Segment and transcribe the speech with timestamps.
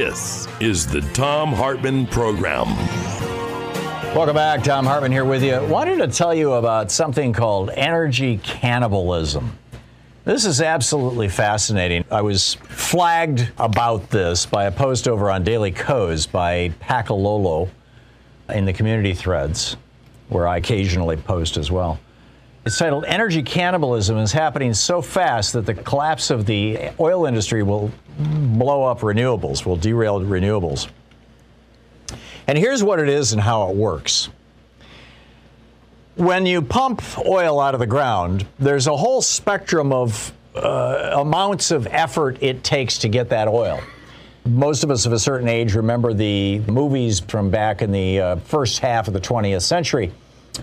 [0.00, 2.68] This is the Thom Hartmann Program.
[4.14, 4.62] Welcome back.
[4.62, 5.60] Thom Hartmann here with you.
[5.66, 9.58] Wanted to tell you about something called energy cannibalism.
[10.24, 12.04] This is absolutely fascinating.
[12.12, 17.68] I was flagged about this by a post over on Daily Kos by Pakalolo
[18.50, 19.76] in the community threads,
[20.28, 21.98] where I occasionally post as well.
[22.64, 27.64] It's titled Energy Cannibalism is happening so fast that the collapse of the oil industry
[27.64, 30.88] will blow up renewables, will derail renewables.
[32.46, 34.30] And here's what it is and how it works.
[36.16, 41.70] When you pump oil out of the ground, there's a whole spectrum of uh, amounts
[41.70, 43.80] of effort it takes to get that oil.
[44.44, 48.36] Most of us of a certain age remember the movies from back in the uh,
[48.36, 50.10] first half of the 20th century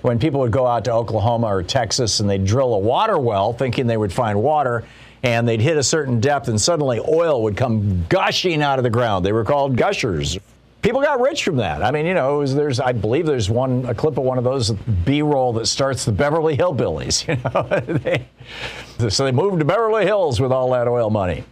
[0.01, 3.53] when people would go out to Oklahoma or Texas and they'd drill a water well
[3.53, 4.83] thinking they would find water
[5.25, 8.91] and they'd hit a certain depth and suddenly oil would come gushing out of the
[8.91, 9.25] ground.
[9.25, 10.37] They were called gushers.
[10.83, 11.81] People got rich from that.
[11.81, 14.43] I mean, you know, was, there's I believe there's one a clip of one of
[14.43, 17.25] those B-roll that starts the Beverly Hillbillies.
[17.27, 21.43] You know, they, so they moved to Beverly Hills with all that oil money.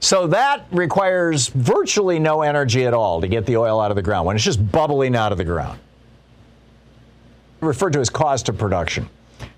[0.00, 4.02] So that requires virtually no energy at all to get the oil out of the
[4.02, 5.78] ground when it's just bubbling out of the ground.
[7.60, 9.10] Referred to as cost of production.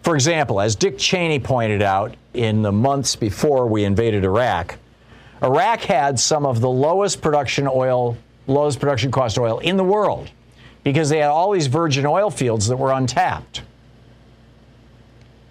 [0.02, 4.76] For example, as Dick Cheney pointed out in the months before we invaded Iraq,
[5.42, 10.30] Iraq had some of the lowest production oil, lowest production cost oil in the world
[10.84, 13.62] because they had all these virgin oil fields that were untapped.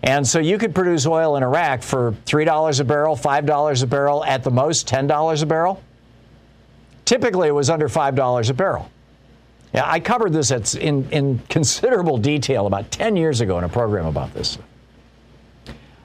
[0.02, 4.24] And so you could produce oil in Iraq for $3 a barrel, $5 a barrel,
[4.24, 5.84] at the most $10 a barrel.
[7.06, 8.90] Typically, it was under $5 a barrel.
[9.74, 14.08] Yeah, I covered this in, in considerable detail about 10 years ago in a program
[14.08, 14.58] about this.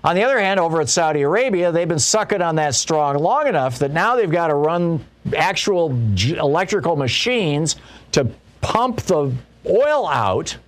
[0.02, 3.46] On the other hand, over at Saudi Arabia, they've been sucking on that strong long
[3.46, 5.02] enough that now they've got to run
[5.34, 7.76] actual electrical machines
[8.12, 8.28] to
[8.60, 9.32] pump the
[9.66, 10.58] oil out.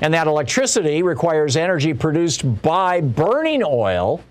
[0.00, 4.22] And that electricity requires energy produced by burning oil.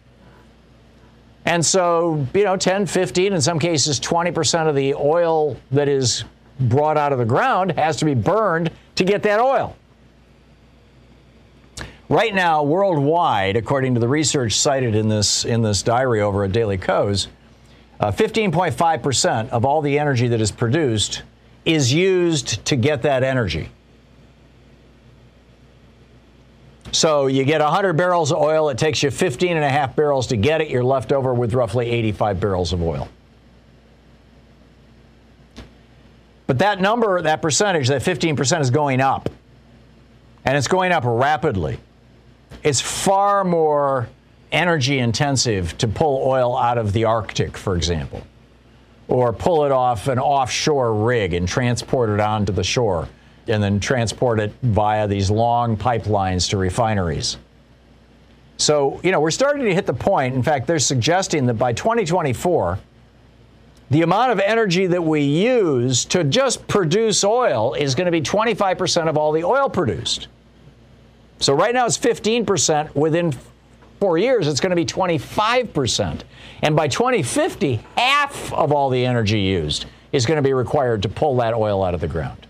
[1.46, 6.24] And so, you know, 10, 15, in some cases 20% of the oil that is
[6.60, 9.76] brought out of the ground has to be burned to get that oil.
[12.10, 16.52] Right now, worldwide, according to the research cited in this, in this diary over at
[16.52, 17.28] Daily Kos,
[18.00, 21.24] 15.5% uh, of all the energy that is produced
[21.66, 23.70] is used to get that energy.
[26.92, 30.28] So you get 100 barrels of oil, it takes you 15 and a half barrels
[30.28, 33.10] to get it, you're left over with roughly 85 barrels of oil.
[36.48, 39.30] But that number, that percentage, that 15% is going up.
[40.46, 41.80] And it's going up rapidly.
[42.64, 44.10] It's far more
[44.52, 48.22] energy intensive to pull oil out of the Arctic, for example,
[49.08, 53.08] or pull it off an offshore rig and transport it onto the shore
[53.48, 57.38] and then transport it via these long pipelines to refineries.
[58.58, 60.36] So, you know, we're starting to hit the point.
[60.36, 62.80] In fact, they're suggesting that by 2024,
[63.94, 68.22] the amount of energy that we use to just produce oil is going to be
[68.22, 70.30] 25% of all the oil produced.
[71.40, 72.96] So right now it's 15%.
[72.96, 73.36] Within
[74.00, 76.22] four years, it's going to be 25%.
[76.64, 81.10] And by 2050, half of all the energy used is going to be required to
[81.10, 82.43] pull that oil out of the ground.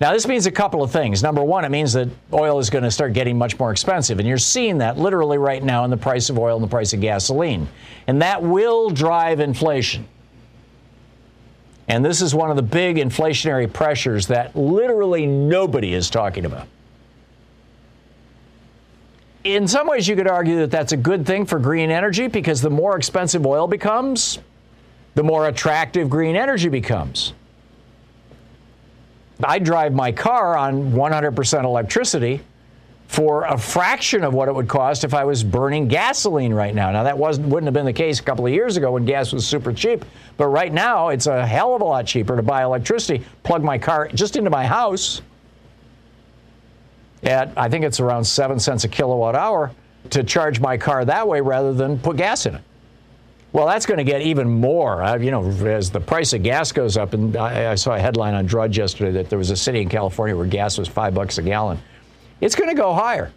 [0.00, 1.22] Now, this means a couple of things.
[1.22, 4.18] Number one, it means that oil is going to start getting much more expensive.
[4.18, 6.94] And you're seeing that literally right now in the price of oil and the price
[6.94, 7.68] of gasoline.
[8.06, 10.08] And that will drive inflation.
[11.86, 16.66] And this is one of the big inflationary pressures that literally nobody is talking about.
[19.44, 22.62] In some ways, you could argue that that's a good thing for green energy because
[22.62, 24.38] the more expensive oil becomes,
[25.14, 27.34] the more attractive green energy becomes.
[29.44, 32.40] I drive my car on 100% electricity
[33.10, 36.92] for a fraction of what it would cost if I was burning gasoline right now.
[36.92, 39.32] Now that wasn't wouldn't have been the case a couple of years ago when gas
[39.32, 40.04] was super cheap,
[40.36, 43.78] but right now it's a hell of a lot cheaper to buy electricity, plug my
[43.78, 45.22] car just into my house
[47.24, 49.72] at I think it's around 7 cents a kilowatt hour
[50.10, 52.62] to charge my car that way rather than put gas in it.
[53.52, 55.02] Well, that's going to get even more.
[55.02, 57.98] Uh, you know, as the price of gas goes up, and I, I, saw a
[57.98, 61.14] headline on Drudge yesterday that there was a city in California where gas was five
[61.14, 61.78] bucks a gallon.
[62.40, 63.32] It's going to go higher.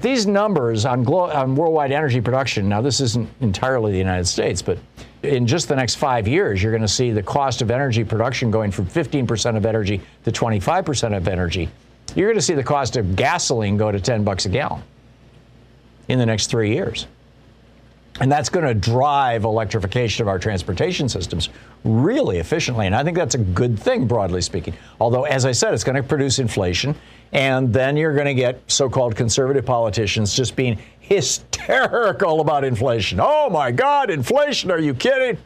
[0.00, 4.60] These numbers on, glo- on worldwide energy production, now this isn't entirely the United States,
[4.60, 4.78] but
[5.22, 8.50] in just the next five years, you're going to see the cost of energy production
[8.50, 11.70] going from 15% of energy to 25% of energy.
[12.14, 14.82] You're going to see the cost of gasoline go to 10 bucks a gallon
[16.08, 17.06] in the next three years.
[18.20, 21.50] And that's going to drive electrification of our transportation systems
[21.84, 22.86] really efficiently.
[22.86, 24.74] And I think that's a good thing, broadly speaking.
[25.00, 26.94] Although, as I said, it's going to produce inflation.
[27.32, 33.20] And then you're going to get so called conservative politicians just being hysterical about inflation.
[33.20, 35.36] Oh my God, inflation, are you kidding?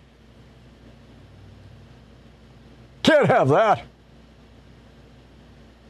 [3.02, 3.82] Can't have that.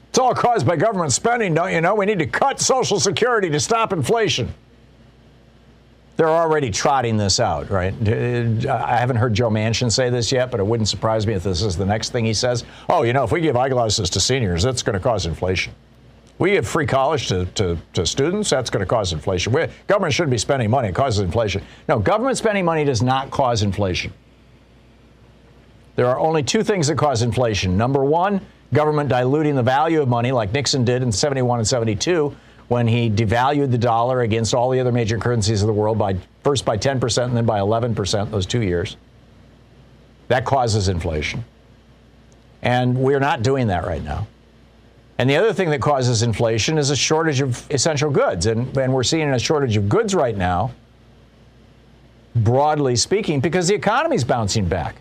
[0.08, 1.94] It's all caused by government spending, don't you know?
[1.94, 4.52] We need to cut Social Security to stop inflation
[6.20, 7.94] they're already trotting this out, right?
[8.06, 11.62] I haven't heard Joe Manchin say this yet, but it wouldn't surprise me if this
[11.62, 12.64] is the next thing he says.
[12.90, 15.72] Oh, you know, if we give eyeglasses to seniors, that's going to cause inflation.
[16.36, 19.54] We give free college to, to, to students, that's going to cause inflation.
[19.54, 21.62] We, government shouldn't be spending money, it causes inflation.
[21.88, 24.12] No, government spending money does not cause inflation.
[25.96, 27.78] There are only two things that cause inflation.
[27.78, 28.42] Number one,
[28.74, 32.36] government diluting the value of money, like Nixon did in 71 and 72
[32.70, 36.16] when he devalued the dollar against all the other major currencies of the world by
[36.44, 38.96] first by 10% and then by 11% those two years.
[40.28, 41.44] That causes inflation.
[42.62, 44.28] And we're not doing that right now.
[45.18, 48.46] And the other thing that causes inflation is a shortage of essential goods.
[48.46, 50.70] And, and we're seeing a shortage of goods right now,
[52.36, 54.94] broadly speaking, because the economy's bouncing back.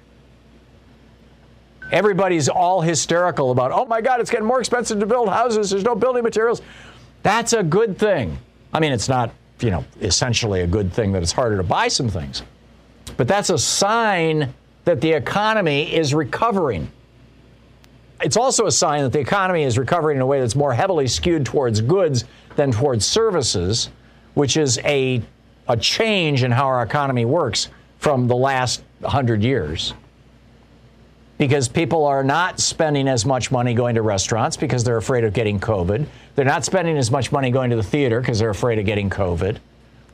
[1.92, 5.70] Everybody's all hysterical about, oh my God, it's getting more expensive to build houses.
[5.70, 6.64] There's no building materials.
[7.24, 8.38] That's a good thing.
[8.74, 11.88] I mean, it's not, you know, essentially a good thing that it's harder to buy
[11.88, 12.44] some things.
[13.18, 14.54] But that's a sign
[14.86, 16.90] that the economy is recovering.
[18.22, 21.08] It's also a sign that the economy is recovering in a way that's more heavily
[21.08, 22.26] skewed towards goods
[22.56, 23.90] than towards services,
[24.34, 25.22] which is a,
[25.68, 29.94] a change in how our economy works from the last 100 years
[31.40, 35.34] because people are not spending as much money going to restaurants because they're afraid of
[35.34, 36.06] getting COVID.
[36.36, 39.10] They're not spending as much money going to the theater because they're afraid of getting
[39.10, 39.58] COVID.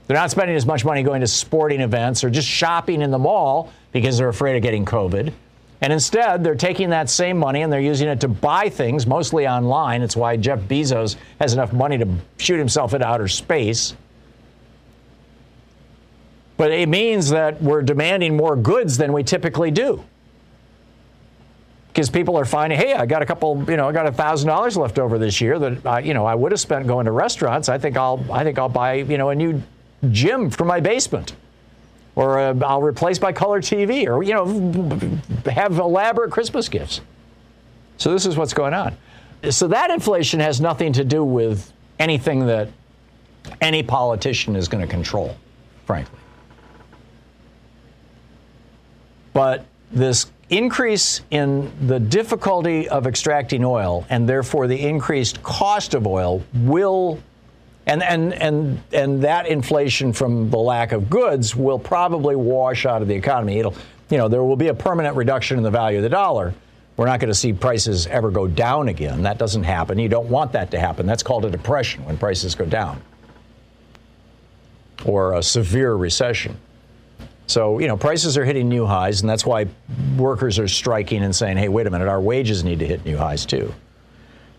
[0.06, 3.18] They're not spending as much money going to sporting events or just shopping in the
[3.18, 5.33] mall because they're afraid of getting COVID.
[5.81, 9.48] And instead, they're taking that same money and they're using it to buy things, mostly
[9.48, 10.04] online.
[10.04, 13.96] It's why Jeff Bezos has enough money to shoot himself into outer space.
[16.55, 20.05] But it means that we're demanding more goods than we typically do
[21.96, 24.50] because people are finding, hey, I got a couple, you know, I got a thousand
[24.50, 27.12] dollars left over this year that I, you know, I would have spent going to
[27.14, 27.70] restaurants.
[27.70, 29.64] I think I'll, I think I'll buy, you know, a new
[30.12, 31.38] gym for my basement,
[32.18, 37.00] or uh, I'll replace my color TV, or you know, have elaborate Christmas gifts.
[37.96, 38.98] So this is what's going on.
[39.50, 42.68] So that inflation has nothing to do with anything that
[43.62, 45.38] any politician is going to control,
[45.86, 46.20] frankly.
[49.32, 56.06] But this increase in the difficulty of extracting oil and therefore the increased cost of
[56.06, 57.20] oil will
[57.88, 63.02] and and and and that inflation from the lack of goods will probably wash out
[63.02, 63.60] of the economy.
[63.60, 63.75] It'll
[64.10, 66.54] you know there will be a permanent reduction in the value of the dollar.
[66.98, 69.24] We're not going to see prices ever go down again.
[69.24, 70.00] That doesn't happen.
[70.00, 71.06] You don't want that to happen.
[71.06, 73.02] That's called a depression when prices go down
[75.04, 76.58] or a severe recession
[77.48, 79.68] so, you know, prices are hitting new highs, and that's why
[80.18, 83.18] workers are striking and saying, hey, wait a minute, our wages need to hit new
[83.18, 83.74] highs too.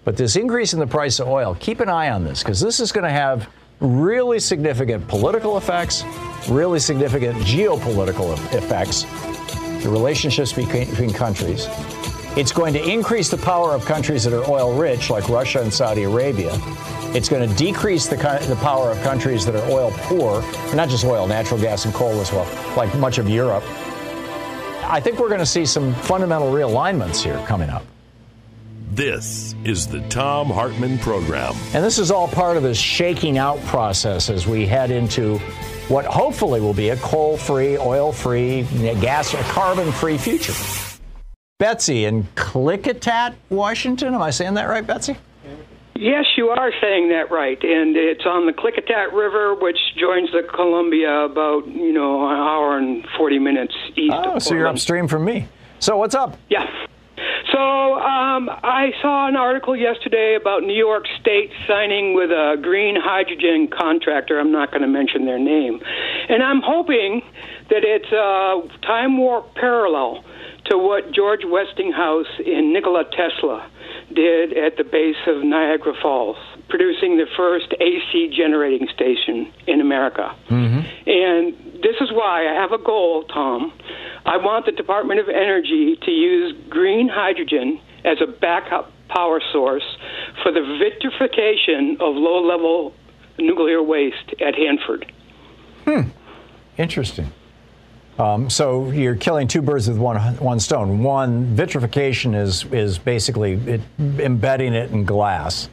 [0.04, 2.78] But this increase in the price of oil, keep an eye on this because this
[2.78, 3.48] is going to have
[3.80, 6.04] really significant political effects,
[6.48, 9.02] really significant geopolitical effects,
[9.82, 11.66] the relationships between, between countries.
[12.36, 15.72] It's going to increase the power of countries that are oil rich, like Russia and
[15.72, 16.50] Saudi Arabia.
[17.14, 20.42] It's going to decrease the, the power of countries that are oil poor,
[20.74, 23.64] not just oil, natural gas and coal as well, like much of Europe.
[24.84, 27.86] I think we're going to see some fundamental realignments here coming up.
[28.92, 31.54] This is the Thom Hartmann Program.
[31.72, 35.38] And this is all part of this shaking out process as we head into
[35.88, 38.64] what hopefully will be a coal free, oil free,
[39.00, 40.52] gas, carbon free future.
[41.58, 44.12] Betsy in Klickitat, Washington.
[44.12, 45.16] Am I saying that right, Betsy?
[45.94, 50.42] Yes, you are saying that right, and it's on the Klickitat River, which joins the
[50.54, 54.12] Columbia about you know an hour and forty minutes east.
[54.14, 55.48] Oh, so you're upstream from me.
[55.78, 56.36] So what's up?
[56.50, 56.66] Yeah.
[57.50, 62.96] So um, I saw an article yesterday about New York State signing with a green
[63.00, 64.38] hydrogen contractor.
[64.38, 65.80] I'm not going to mention their name,
[66.28, 67.22] and I'm hoping
[67.70, 70.22] that it's a time warp parallel
[70.70, 73.70] to what George Westinghouse and Nikola Tesla
[74.14, 76.36] did at the base of Niagara Falls,
[76.68, 80.34] producing the first AC generating station in America.
[80.48, 80.80] Mm-hmm.
[81.08, 83.72] And this is why I have a goal, Tom.
[84.24, 89.84] I want the Department of Energy to use green hydrogen as a backup power source
[90.42, 92.92] for the vitrification of low level
[93.38, 95.12] nuclear waste at Hanford.
[95.84, 96.10] Hmm.
[96.76, 97.32] Interesting.
[98.18, 101.02] Um, so you're killing two birds with one one stone.
[101.02, 105.68] One, vitrification is is basically it, embedding it in glass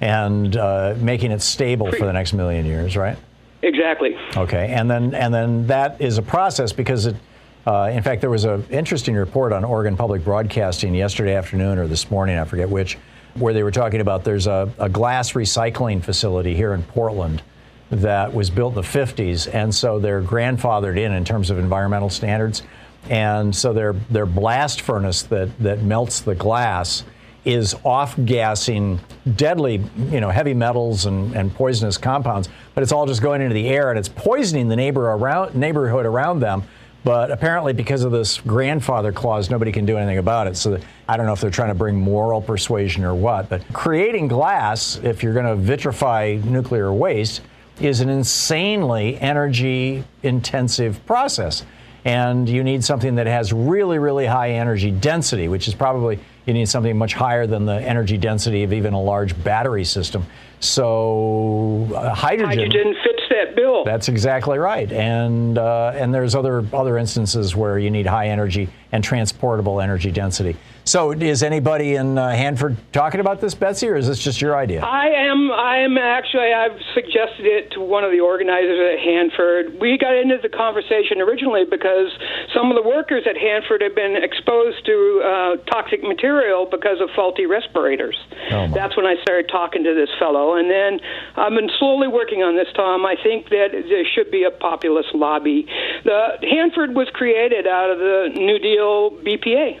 [0.00, 3.16] and uh, making it stable for the next million years, right?
[3.62, 4.16] Exactly.
[4.36, 7.16] Okay, and then and then that is a process because it.
[7.64, 11.86] Uh, in fact, there was an interesting report on Oregon Public Broadcasting yesterday afternoon or
[11.86, 12.98] this morning, I forget which,
[13.34, 17.40] where they were talking about there's a, a glass recycling facility here in Portland
[17.92, 22.08] that was built in the 50s, and so they're grandfathered in in terms of environmental
[22.10, 22.62] standards.
[23.10, 27.04] And so their their blast furnace that that melts the glass
[27.44, 29.00] is off gassing
[29.34, 33.54] deadly, you know, heavy metals and, and poisonous compounds, but it's all just going into
[33.54, 36.62] the air and it's poisoning the neighbor around neighborhood around them.
[37.04, 40.56] But apparently, because of this grandfather clause, nobody can do anything about it.
[40.56, 43.48] So I don't know if they're trying to bring moral persuasion or what.
[43.48, 47.40] But creating glass, if you're going to vitrify nuclear waste,
[47.82, 51.64] is an insanely energy intensive process.
[52.04, 56.54] And you need something that has really, really high energy density, which is probably, you
[56.54, 60.26] need something much higher than the energy density of even a large battery system.
[60.58, 63.84] So uh, hydrogen, hydrogen fits that bill.
[63.84, 64.90] That's exactly right.
[64.92, 70.10] And uh, and there's other other instances where you need high energy and transportable energy
[70.10, 70.56] density.
[70.84, 74.56] So, is anybody in uh, Hanford talking about this, Betsy, or is this just your
[74.56, 74.82] idea?
[74.82, 75.52] I am.
[75.52, 76.52] I am actually.
[76.52, 79.78] I've suggested it to one of the organizers at Hanford.
[79.80, 82.10] We got into the conversation originally because
[82.52, 87.10] some of the workers at Hanford have been exposed to uh, toxic material because of
[87.14, 88.18] faulty respirators.
[88.50, 90.98] Oh That's when I started talking to this fellow, and then
[91.36, 93.06] I've been slowly working on this, Tom.
[93.06, 95.66] I think that there should be a populist lobby.
[96.02, 98.81] The Hanford was created out of the New Deal
[99.24, 99.80] BPA.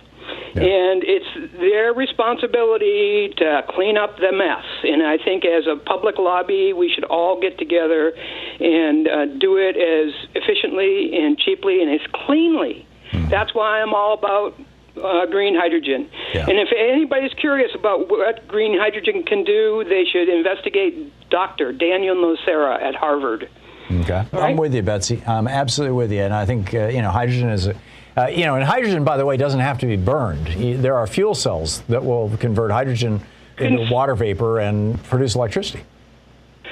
[0.54, 0.62] Yeah.
[0.62, 4.64] And it's their responsibility to clean up the mess.
[4.84, 8.12] And I think as a public lobby, we should all get together
[8.60, 12.86] and uh, do it as efficiently and cheaply and as cleanly.
[13.12, 13.30] Mm.
[13.30, 14.54] That's why I'm all about
[15.02, 16.08] uh, green hydrogen.
[16.34, 16.46] Yeah.
[16.48, 21.72] And if anybody's curious about what green hydrogen can do, they should investigate Dr.
[21.72, 23.48] Daniel Nocera at Harvard.
[23.90, 24.26] Okay.
[24.32, 24.34] Right?
[24.34, 25.22] I'm with you, Betsy.
[25.26, 26.20] I'm absolutely with you.
[26.20, 27.74] And I think, uh, you know, hydrogen is a
[28.16, 30.46] uh, you know, and hydrogen, by the way, doesn't have to be burned.
[30.82, 33.20] There are fuel cells that will convert hydrogen
[33.58, 35.82] into water vapor and produce electricity.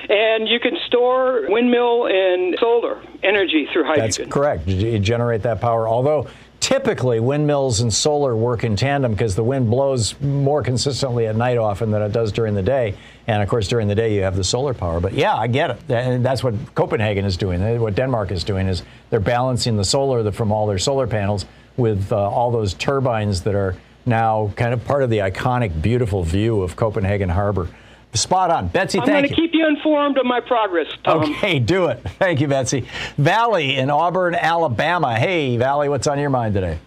[0.09, 4.25] And you can store windmill and solar energy through hydrogen.
[4.25, 4.66] That's correct.
[4.66, 5.87] You generate that power.
[5.87, 6.26] Although
[6.61, 11.57] typically windmills and solar work in tandem because the wind blows more consistently at night
[11.57, 12.95] often than it does during the day.
[13.26, 15.00] And of course, during the day you have the solar power.
[15.00, 15.90] But yeah, I get it.
[15.90, 17.81] And that's what Copenhagen is doing.
[17.81, 22.12] What Denmark is doing is they're balancing the solar from all their solar panels with
[22.12, 26.62] uh, all those turbines that are now kind of part of the iconic, beautiful view
[26.62, 27.69] of Copenhagen Harbor.
[28.12, 28.69] Spot on.
[28.69, 29.17] Betsy, I'm thank you.
[29.17, 31.23] I'm going to keep you informed of my progress, Tom.
[31.23, 32.00] Okay, do it.
[32.19, 32.88] Thank you, Betsy.
[33.17, 35.17] Valley in Auburn, Alabama.
[35.17, 36.81] Hey, Valley, what's on your mind today?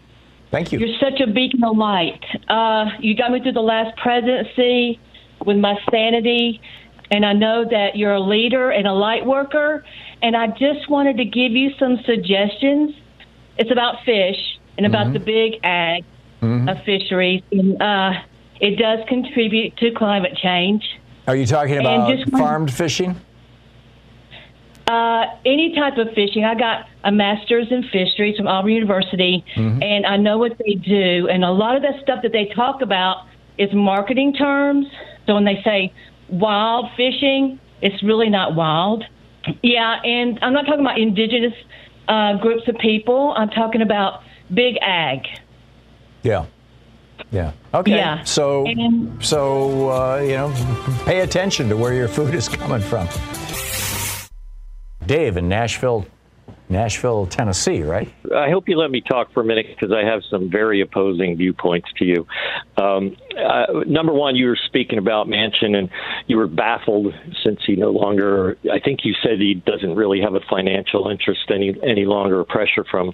[0.51, 0.79] Thank you.
[0.79, 2.23] You're such a beacon of light.
[2.49, 4.99] Uh, you got me through the last presidency
[5.45, 6.61] with my sanity,
[7.09, 9.85] and I know that you're a leader and a light worker,
[10.21, 12.95] and I just wanted to give you some suggestions.
[13.57, 15.13] It's about fish and about mm-hmm.
[15.13, 16.03] the big ag
[16.41, 16.67] mm-hmm.
[16.67, 17.43] of fisheries.
[17.51, 18.11] And, uh,
[18.59, 20.83] it does contribute to climate change.
[21.27, 23.19] Are you talking about farmed fishing?
[24.87, 26.43] Uh, any type of fishing.
[26.43, 31.29] I got a master's in fisheries from Auburn University, and I know what they do.
[31.29, 33.25] And a lot of that stuff that they talk about
[33.57, 34.87] is marketing terms.
[35.25, 35.93] So when they say
[36.29, 39.05] wild fishing, it's really not wild.
[39.61, 41.53] Yeah, and I'm not talking about indigenous
[42.07, 43.33] uh, groups of people.
[43.37, 44.21] I'm talking about
[44.53, 45.19] big ag.
[46.23, 46.45] Yeah.
[47.31, 47.53] Yeah.
[47.73, 47.91] Okay.
[47.95, 48.23] Yeah.
[48.23, 50.53] So, And- so uh, you know,
[51.05, 53.07] pay attention to where your food is coming from.
[55.05, 56.05] Dave in Nashville,
[56.69, 58.07] Nashville, Tennessee, right?
[58.33, 61.35] I hope you let me talk for a minute because I have some very opposing
[61.35, 62.25] viewpoints to you.
[62.77, 65.89] Um, uh, number one, you were speaking about Manchin, and
[66.27, 67.13] you were baffled
[67.43, 68.57] since he no longer.
[68.71, 72.45] I think you said he doesn't really have a financial interest any any longer, or
[72.45, 73.11] pressure from.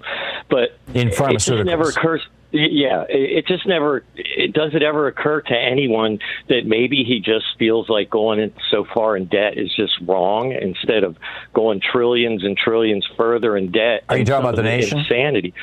[0.48, 2.20] But In pharmaceuticals, it just never occurs.
[2.52, 4.02] Yeah, it just never.
[4.16, 8.52] It does it ever occur to anyone that maybe he just feels like going in
[8.70, 11.16] so far in debt is just wrong instead of
[11.54, 14.02] going trillions and trillions further in debt.
[14.08, 14.98] Are you talking about the nation?
[14.98, 15.54] Insanity.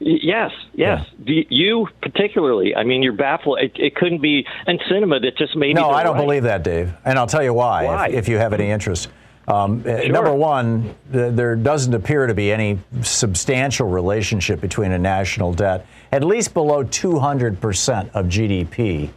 [0.00, 1.06] Yes, yes.
[1.18, 2.76] The- You particularly.
[2.76, 3.60] I mean, you're baffled.
[3.60, 4.46] It, it couldn't be.
[4.66, 5.74] And Sinema that just maybe.
[5.74, 6.20] No, I don't right.
[6.20, 6.92] believe that, Dave.
[7.06, 8.08] And I'll tell you why, Why?
[8.08, 9.08] If, if you have any interest.
[9.46, 14.98] Um, uh, Number one, th- there doesn't appear to be any substantial relationship between a
[14.98, 19.10] national debt, at least below 200% of GDP,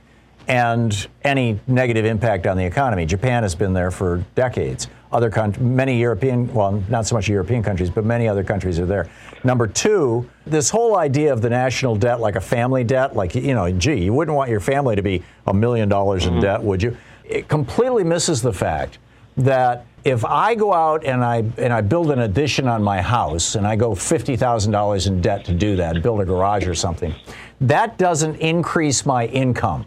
[0.47, 3.05] and any negative impact on the economy.
[3.05, 4.87] Japan has been there for decades.
[5.11, 8.85] Other countries, many European, well, not so much European countries, but many other countries are
[8.85, 9.09] there.
[9.45, 13.53] Number two, this whole idea of the national debt like a family debt, like, you
[13.53, 16.83] know, gee, you wouldn't want your family to be a million dollars in debt, would
[16.83, 16.95] you?
[17.23, 18.97] It completely misses the fact
[19.37, 23.55] that if I go out and I and I build an addition on my house
[23.55, 26.73] and I go fifty thousand dollars in debt to do that, build a garage or
[26.73, 27.13] something,
[27.61, 29.85] that doesn't increase my income,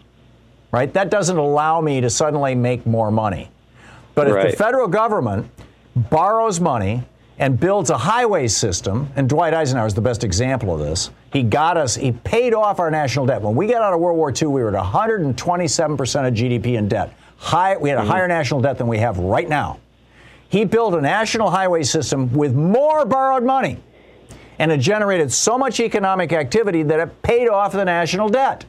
[0.71, 0.93] right?
[0.93, 3.49] That doesn't allow me to suddenly make more money.
[4.13, 5.49] But if the federal government
[5.95, 7.03] borrows money
[7.39, 11.09] and builds a highway system, and Dwight Eisenhower is the best example of this.
[11.33, 13.41] He got us, he paid off our national debt.
[13.41, 16.87] When we got out of World War II, we were at 127% of GDP in
[16.87, 17.15] debt.
[17.37, 18.11] High, we had a mm-hmm.
[18.11, 19.79] higher national debt than we have right now.
[20.51, 23.77] He built a national highway system with more borrowed money.
[24.59, 28.65] And it generated so much economic activity that it paid off the national debt.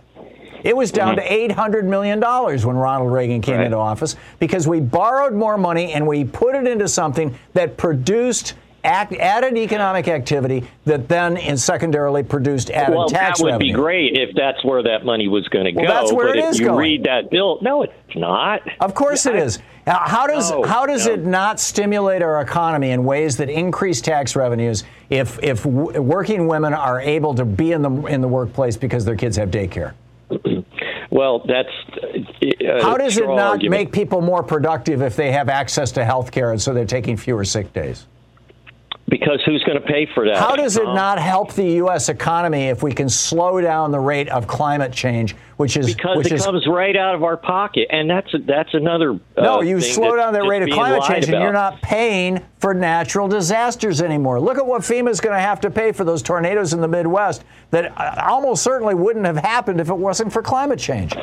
[0.62, 1.60] It was down to mm-hmm.
[1.60, 3.64] $800 million when Ronald Reagan came Right.
[3.66, 8.54] into office because we borrowed more money and we put it into something that produced
[8.84, 13.72] act, added economic activity that then and secondarily produced added Well, tax that would revenue.
[13.72, 15.92] be great if that's where that money was going to Well, go.
[15.92, 16.78] that's where but it if is you going.
[16.78, 18.62] read that bill, no, it's not.
[18.78, 19.58] Of course it is.
[19.86, 21.14] Now, How does No, how does no.
[21.14, 26.46] it not stimulate our economy in ways that increase tax revenues if if w- working
[26.46, 29.92] women are able to be in the in the workplace because their kids have daycare?
[31.10, 31.68] Well, that's.
[32.00, 33.70] Uh, How does it not argument.
[33.70, 37.18] make people more productive if they have access to health care and so they're taking
[37.18, 38.06] fewer sick days?
[39.12, 40.38] Because who's going to pay for that?
[40.38, 40.94] How does it Tom?
[40.94, 42.08] not help the U.S.
[42.08, 46.28] economy if we can slow down the rate of climate change, which is Because which
[46.28, 49.12] it is comes right out of our pocket, and that's that's another.
[49.36, 51.52] Uh, No, you thing slow down the just rate of climate lied change and you're
[51.52, 54.40] not paying for natural disasters anymore.
[54.40, 56.88] Look at what FEMA is going to have to pay for those tornadoes in the
[56.88, 61.14] Midwest that uh, almost certainly wouldn't have happened if it wasn't for climate change.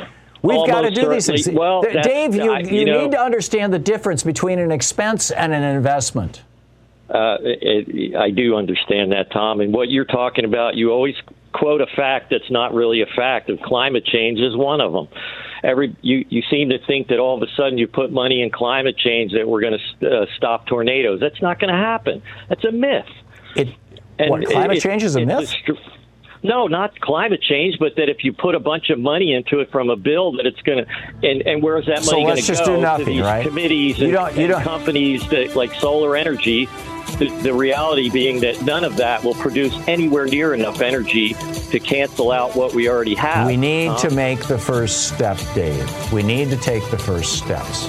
[0.42, 1.48] We've got to Almost do these things.
[1.50, 5.32] Well, Dave, you, I- you you know- need to understand the difference between an expense
[5.32, 6.42] and an investment.
[7.10, 9.60] Uh, it, I do understand that, Tom.
[9.60, 11.16] And what you're talking about, you always
[11.52, 13.50] quote a fact that's not really a fact.
[13.50, 15.08] Of climate change is one of them.
[15.64, 18.50] Every you you seem to think that all of a sudden you put money in
[18.50, 21.18] climate change that we're going to uh, stop tornadoes.
[21.20, 22.22] That's not going to happen.
[22.48, 23.04] That's a myth.
[23.56, 23.68] It,
[24.18, 25.48] And what, climate it- change is a myth?
[25.48, 25.72] str-
[26.42, 29.70] no, not climate change, but that if you put a bunch of money into it
[29.70, 32.46] from a bill, that it's going to, and, and where's that So money going let's
[32.46, 32.56] to go?
[32.58, 33.46] just do to nothing, these right?
[33.46, 36.68] Committees You and, don't- you and don't- companies that like solar energy.
[37.18, 41.34] The, the reality being that none of that will produce anywhere near enough energy
[41.70, 43.46] to cancel out what we already have.
[43.46, 43.98] We need Tom.
[43.98, 46.12] to make the first step, Dave.
[46.12, 47.88] We need to take the first steps.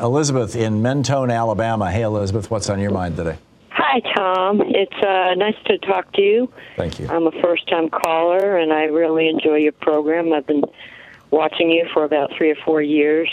[0.00, 1.90] Elizabeth in Mentone, Alabama.
[1.90, 3.38] Hey, Elizabeth, what's on your mind today?
[3.70, 4.60] Hi, Tom.
[4.62, 6.52] It's uh, nice to talk to you.
[6.76, 7.08] Thank you.
[7.08, 10.32] I'm a first time caller, and I really enjoy your program.
[10.32, 10.64] I've been
[11.30, 13.30] watching you for about three or four years.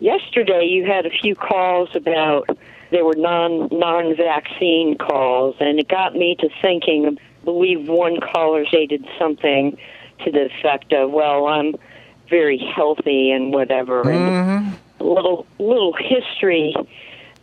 [0.00, 2.48] Yesterday, you had a few calls about
[2.90, 7.18] they were non non vaccine calls, and it got me to thinking.
[7.18, 9.78] I believe one caller stated something
[10.24, 11.74] to the effect of, "Well, I'm
[12.28, 14.68] very healthy and whatever." Mm-hmm.
[14.68, 16.74] And a little little history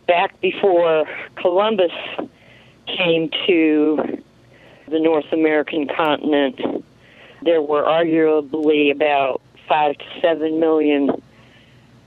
[0.06, 1.92] back before Columbus
[2.86, 4.22] came to
[4.88, 6.84] the North American continent,
[7.42, 11.10] there were arguably about five to seven million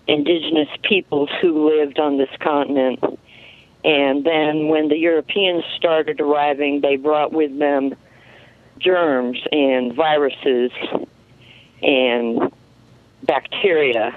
[0.08, 3.00] indigenous peoples who lived on this continent.
[3.84, 7.96] And then when the Europeans started arriving, they brought with them
[8.80, 10.72] germs and viruses
[11.82, 12.52] and
[13.24, 14.14] bacteria.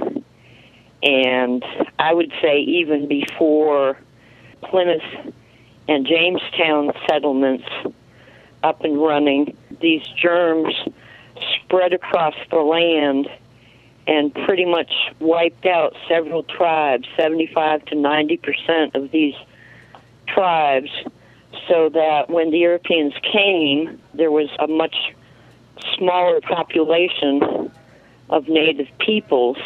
[1.02, 1.64] And
[1.98, 3.98] I would say even before
[4.62, 5.34] Plymouth
[5.88, 7.66] and Jamestown settlements
[8.62, 10.74] up and running, these germs
[11.64, 13.28] spread across the land
[14.06, 19.34] and pretty much wiped out several tribes, 75 to 90 percent of these
[20.26, 20.90] tribes,
[21.68, 24.96] so that when the Europeans came, there was a much
[25.96, 27.70] smaller population
[28.30, 29.58] of native peoples.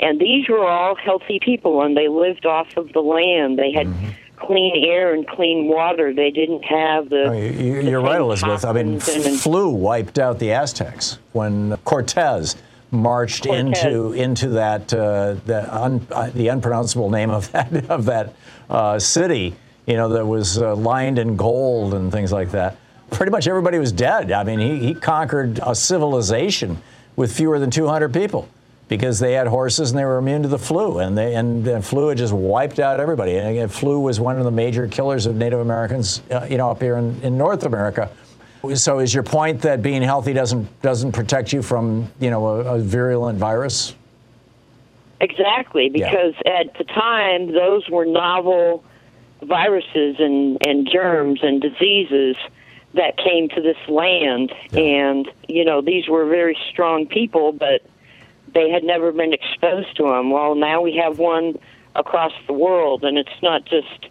[0.00, 3.58] And these were all healthy people, and they lived off of the land.
[3.58, 3.92] They had
[4.36, 6.14] clean air and clean water.
[6.14, 7.24] They didn't have the.
[7.24, 8.64] Oh, you, you're right, Elizabeth.
[8.64, 12.56] I mean, and- flu wiped out the Aztecs when Cortez
[12.90, 13.84] marched Cortez.
[13.84, 18.34] into into that uh, the, un, uh, the unpronounceable name of that of that
[18.70, 19.54] uh, city.
[19.86, 22.76] You know that was uh, lined in gold and things like that.
[23.10, 24.30] Pretty much everybody was dead.
[24.30, 26.82] I mean, he, he conquered a civilization
[27.16, 28.48] with fewer than 200 people
[28.88, 31.80] because they had horses and they were immune to the flu, and they and the
[31.82, 33.36] flu had just wiped out everybody.
[33.36, 36.70] And again, flu was one of the major killers of Native Americans, uh, you know,
[36.70, 38.10] up here in, in North America.
[38.74, 42.76] So, is your point that being healthy doesn't doesn't protect you from you know a,
[42.76, 43.94] a virulent virus?
[45.20, 46.10] Exactly, Yeah.
[46.10, 48.84] because at the time those were novel
[49.42, 52.36] viruses and, and germs and diseases
[52.94, 54.52] that came to this land.
[54.72, 57.82] And, you know, these were very strong people, but
[58.54, 60.30] they had never been exposed to them.
[60.30, 61.58] Well, now we have one
[61.94, 64.08] across the world, and it's not just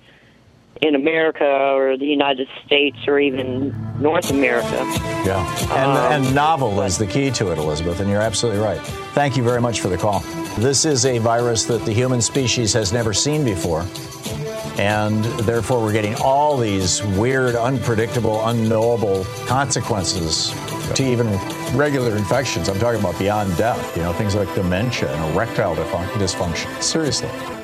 [0.82, 4.76] in America or the United States or even North America.
[5.26, 8.80] Yeah, and, um, and novel is the key to it, Elizabeth, and you're absolutely right.
[9.14, 10.20] Thank you very much for the call.
[10.60, 13.86] This is a virus that the human species has never seen before,
[14.78, 20.54] and therefore we're getting all these weird, unpredictable, unknowable consequences
[20.96, 21.28] to even
[21.76, 22.70] regular infections.
[22.70, 26.82] I'm talking about beyond death, you know, things like dementia and erectile dysfunction.
[26.82, 27.57] Seriously.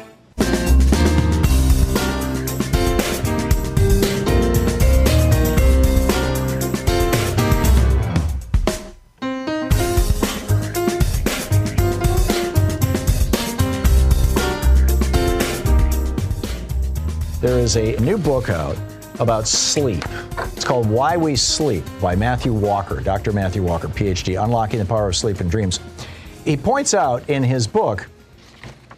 [17.75, 18.77] A new book out
[19.19, 20.03] about sleep.
[20.55, 23.31] It's called Why We Sleep by Matthew Walker, Dr.
[23.31, 25.79] Matthew Walker, PhD, Unlocking the Power of Sleep and Dreams.
[26.45, 28.07] He points out in his book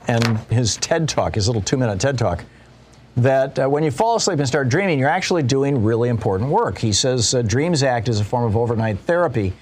[0.07, 2.43] and his TED Talk, his little two minute TED Talk,
[3.17, 6.77] that uh, when you fall asleep and start dreaming, you're actually doing really important work.
[6.77, 9.53] He says uh, dreams act as a form of overnight therapy.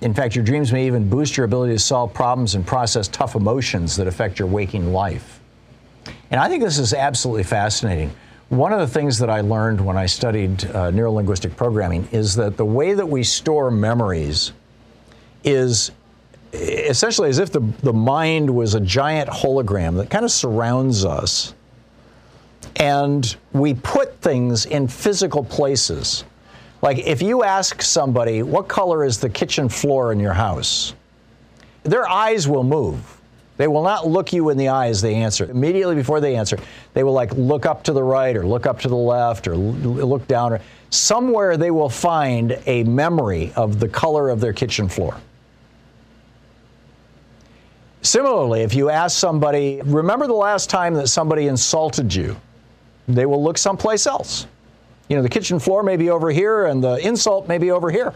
[0.00, 3.34] In fact, your dreams may even boost your ability to solve problems and process tough
[3.34, 5.40] emotions that affect your waking life.
[6.30, 8.12] And I think this is absolutely fascinating.
[8.52, 12.58] One of the things that I learned when I studied uh, neurolinguistic programming is that
[12.58, 14.52] the way that we store memories
[15.42, 15.90] is
[16.52, 21.54] essentially as if the, the mind was a giant hologram that kind of surrounds us.
[22.76, 26.24] And we put things in physical places.
[26.82, 30.92] Like if you ask somebody, what color is the kitchen floor in your house?
[31.84, 33.11] Their eyes will move.
[33.62, 35.48] They will not look you in the eye as they answer.
[35.48, 36.58] Immediately before they answer,
[36.94, 39.54] they will like look up to the right or look up to the left or
[39.54, 44.88] look down or somewhere they will find a memory of the color of their kitchen
[44.88, 45.16] floor.
[48.00, 52.36] Similarly, if you ask somebody, remember the last time that somebody insulted you,
[53.06, 54.48] they will look someplace else.
[55.08, 57.92] You know, the kitchen floor may be over here and the insult may be over
[57.92, 58.12] here.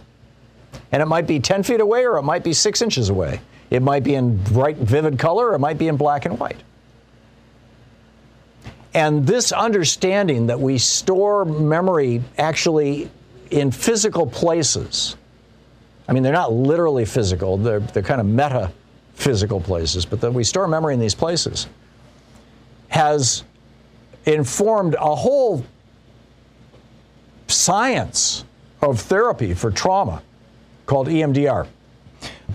[0.90, 3.38] And it might be 10 feet away or it might be six inches away.
[3.76, 6.56] It might be in bright, vivid color or it might be in black and white.
[8.94, 13.10] And this understanding that we store memory actually
[13.50, 15.16] in physical places,
[16.08, 18.72] I mean, they're not literally physical, they're, they're kind of meta
[19.12, 21.66] physical places, but that we store memory in these places,
[22.88, 23.44] has
[24.24, 25.62] informed a whole
[27.46, 28.46] science
[28.80, 30.22] of therapy for trauma
[30.86, 31.66] called EMDR.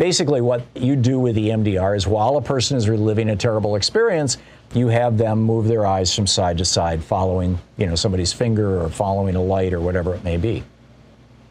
[0.01, 4.39] Basically, what you do with EMDR is while a person is reliving a terrible experience,
[4.73, 8.81] you have them move their eyes from side to side, following you know somebody's finger
[8.81, 10.63] or following a light or whatever it may be.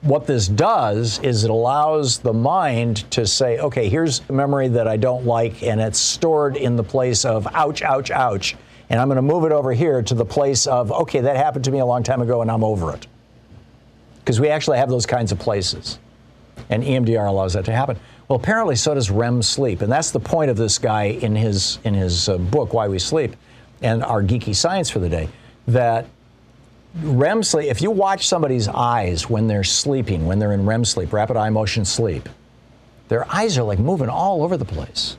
[0.00, 4.88] What this does is it allows the mind to say, okay, here's a memory that
[4.88, 8.56] I don't like, and it's stored in the place of ouch, ouch, ouch,
[8.88, 11.66] and I'm going to move it over here to the place of okay, that happened
[11.66, 13.06] to me a long time ago, and I'm over it.
[14.18, 16.00] Because we actually have those kinds of places,
[16.68, 17.96] and EMDR allows that to happen.
[18.30, 21.80] Well, apparently, so does REM sleep, and that's the point of this guy in his
[21.82, 23.34] in his uh, book, Why We Sleep,
[23.82, 25.28] and our geeky science for the day.
[25.66, 26.06] That
[27.02, 27.68] REM sleep.
[27.68, 31.50] If you watch somebody's eyes when they're sleeping, when they're in REM sleep, rapid eye
[31.50, 32.28] motion sleep,
[33.08, 35.16] their eyes are like moving all over the place.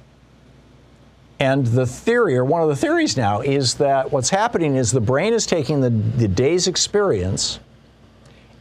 [1.37, 5.01] And the theory, or one of the theories now, is that what's happening is the
[5.01, 7.59] brain is taking the, the day's experience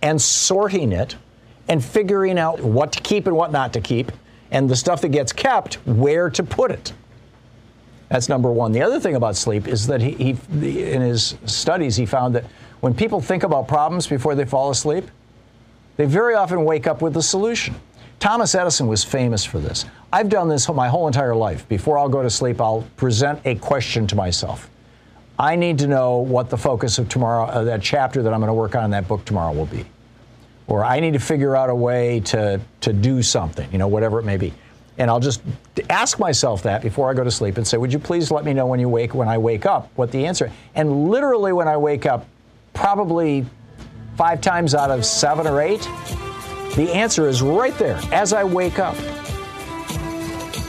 [0.03, 1.15] and sorting it
[1.69, 4.11] and figuring out what to keep and what not to keep
[4.51, 6.93] and the stuff that gets kept, where to put it.
[8.09, 8.73] That's number one.
[8.73, 12.45] The other thing about sleep is that he, he, in his studies, he found that
[12.81, 15.05] when people think about problems before they fall asleep,
[15.97, 17.75] they very often wake up with the solution.
[18.19, 19.87] Thomas Edison was famous for this.
[20.13, 21.69] I've done this my whole entire life.
[21.69, 24.69] Before I'll go to sleep, I'll present a question to myself.
[25.39, 28.49] I need to know what the focus of tomorrow, uh, that chapter that I'm going
[28.49, 29.87] to work on in that book tomorrow will be
[30.71, 34.21] or I need to figure out a way to, to do something, you know, whatever
[34.21, 34.55] it may be.
[34.99, 35.43] And I'll just
[35.91, 38.53] ask myself that before I go to sleep and say, would you please let me
[38.53, 40.47] know when you wake, when I wake up, what the answer?
[40.47, 40.53] Is?
[40.77, 42.27] And literally when I wake up,
[42.73, 43.45] probably
[44.17, 45.83] five times out of seven or eight,
[46.77, 48.95] the answer is right there as I wake up.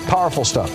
[0.07, 0.71] Powerful stuff.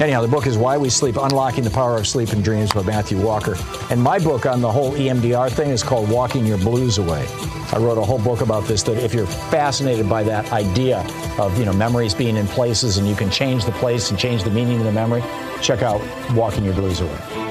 [0.00, 2.82] Anyhow, the book is Why We Sleep Unlocking the Power of Sleep and Dreams by
[2.84, 3.56] Matthew Walker.
[3.90, 7.26] And my book on the whole EMDR thing is called Walking Your Blues Away.
[7.70, 11.06] I wrote a whole book about this that if you're fascinated by that idea
[11.38, 14.42] of, you know, memories being in places and you can change the place and change
[14.42, 15.22] the meaning of the memory,
[15.60, 16.00] check out
[16.32, 17.48] Walking Your Blues Away.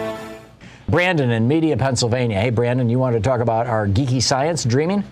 [0.89, 2.39] Brandon in Media, Pennsylvania.
[2.39, 5.03] Hey, Brandon, you wanted to talk about our geeky science, dreaming?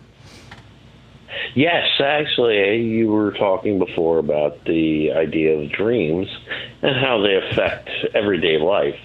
[1.54, 6.28] Yes, actually, you were talking before about the idea of dreams
[6.82, 9.00] and how they affect everyday life.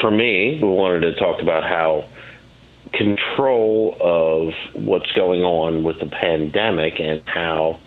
[0.00, 2.06] For me, we wanted to talk about how
[2.92, 7.80] control of what's going on with the pandemic and how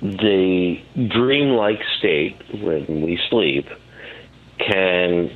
[0.00, 0.76] the
[1.08, 3.68] dreamlike state when we sleep
[4.58, 5.30] can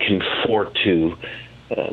[0.00, 1.14] conform to
[1.76, 1.92] uh,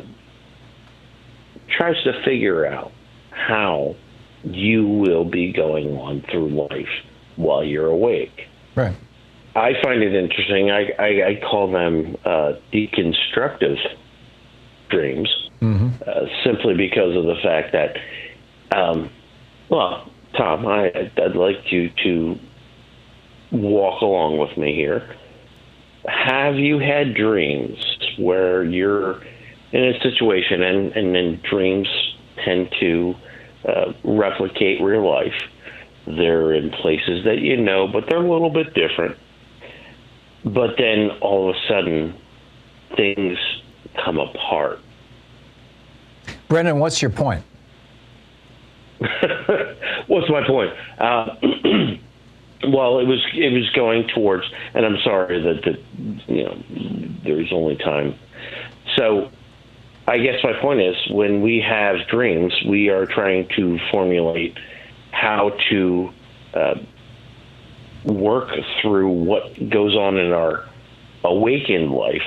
[1.76, 2.92] tries to figure out
[3.30, 3.94] how
[4.42, 6.88] you will be going on through life
[7.36, 8.48] while you're awake.
[8.74, 8.96] Right.
[9.54, 10.70] I find it interesting.
[10.70, 13.78] I, I, I call them uh, deconstructive
[14.90, 15.45] dreams.
[16.06, 17.96] Uh, simply because of the fact that,
[18.76, 19.10] um,
[19.68, 22.38] well, Tom, I, I'd like you to
[23.50, 25.16] walk along with me here.
[26.06, 27.78] Have you had dreams
[28.18, 29.20] where you're
[29.72, 31.88] in a situation and, and then dreams
[32.44, 33.14] tend to
[33.64, 35.34] uh, replicate real life?
[36.06, 39.16] They're in places that you know, but they're a little bit different.
[40.44, 42.16] But then all of a sudden,
[42.96, 43.36] things
[44.04, 44.78] come apart
[46.48, 47.44] Brendan, what's your point?
[50.06, 50.72] what's my point?
[50.98, 51.34] Uh,
[52.68, 56.62] well, it was it was going towards, and I'm sorry that that you know
[57.24, 58.14] there's only time.
[58.96, 59.30] So,
[60.06, 64.56] I guess my point is when we have dreams, we are trying to formulate
[65.10, 66.12] how to
[66.54, 66.74] uh,
[68.04, 70.64] work through what goes on in our
[71.24, 72.22] awakened life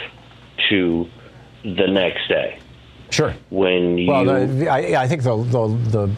[0.70, 1.10] to
[1.64, 2.59] the next day.
[3.10, 3.34] Sure.
[3.50, 6.12] When you well, the, I, I, think the, the, the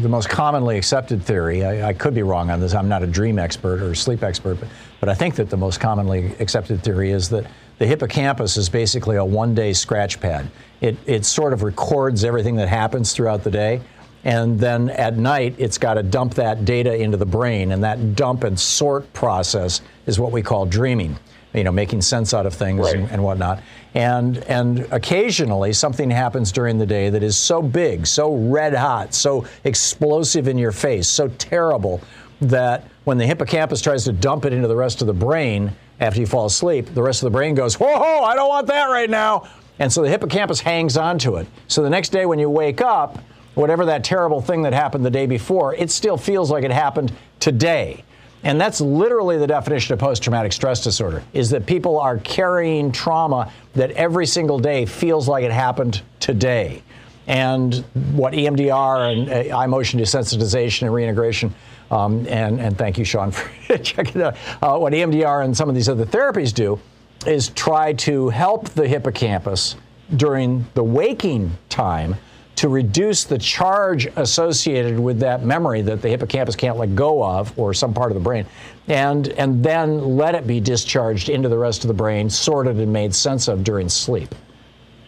[0.00, 3.06] the most commonly accepted theory, I, I, could be wrong on this, I'm not a
[3.06, 4.68] dream expert or sleep expert, but,
[5.00, 7.46] but I think that the most commonly accepted theory is that
[7.78, 10.50] the hippocampus is basically a one day scratch pad.
[10.80, 13.80] It, it sort of records everything that happens throughout the day.
[14.24, 17.70] And then at night, it's got to dump that data into the brain.
[17.70, 21.16] And that dump and sort process is what we call dreaming.
[21.54, 22.96] you know, making sense out of things Right.
[22.96, 23.62] and, and whatnot.
[23.96, 29.14] And and occasionally something happens during the day that is so big, so red hot,
[29.14, 32.02] so explosive in your face, so terrible
[32.42, 36.20] that when the hippocampus tries to dump it into the rest of the brain after
[36.20, 38.84] you fall asleep, the rest of the brain goes, "Whoa, whoa I don't want that
[38.84, 39.44] right now."
[39.78, 41.46] And so the hippocampus hangs on to it.
[41.66, 43.18] So the next day when you wake up,
[43.54, 47.12] whatever that terrible thing that happened the day before, it still feels like it happened
[47.40, 48.04] today.
[48.42, 52.92] And that's literally the definition of post traumatic stress disorder is that people are carrying
[52.92, 56.82] trauma that every single day feels like it happened today.
[57.26, 57.74] And
[58.12, 61.52] what EMDR and uh, eye motion desensitization and reintegration,
[61.90, 64.36] um, and, and thank you, Sean, for checking that.
[64.62, 66.78] Uh, what EMDR and some of these other therapies do
[67.26, 69.74] is try to help the hippocampus
[70.14, 72.14] during the waking time
[72.56, 77.56] to reduce the charge associated with that memory that the hippocampus can't let go of
[77.58, 78.46] or some part of the brain.
[78.88, 82.92] And and then let it be discharged into the rest of the brain sorted and
[82.92, 84.34] made sense of during sleep.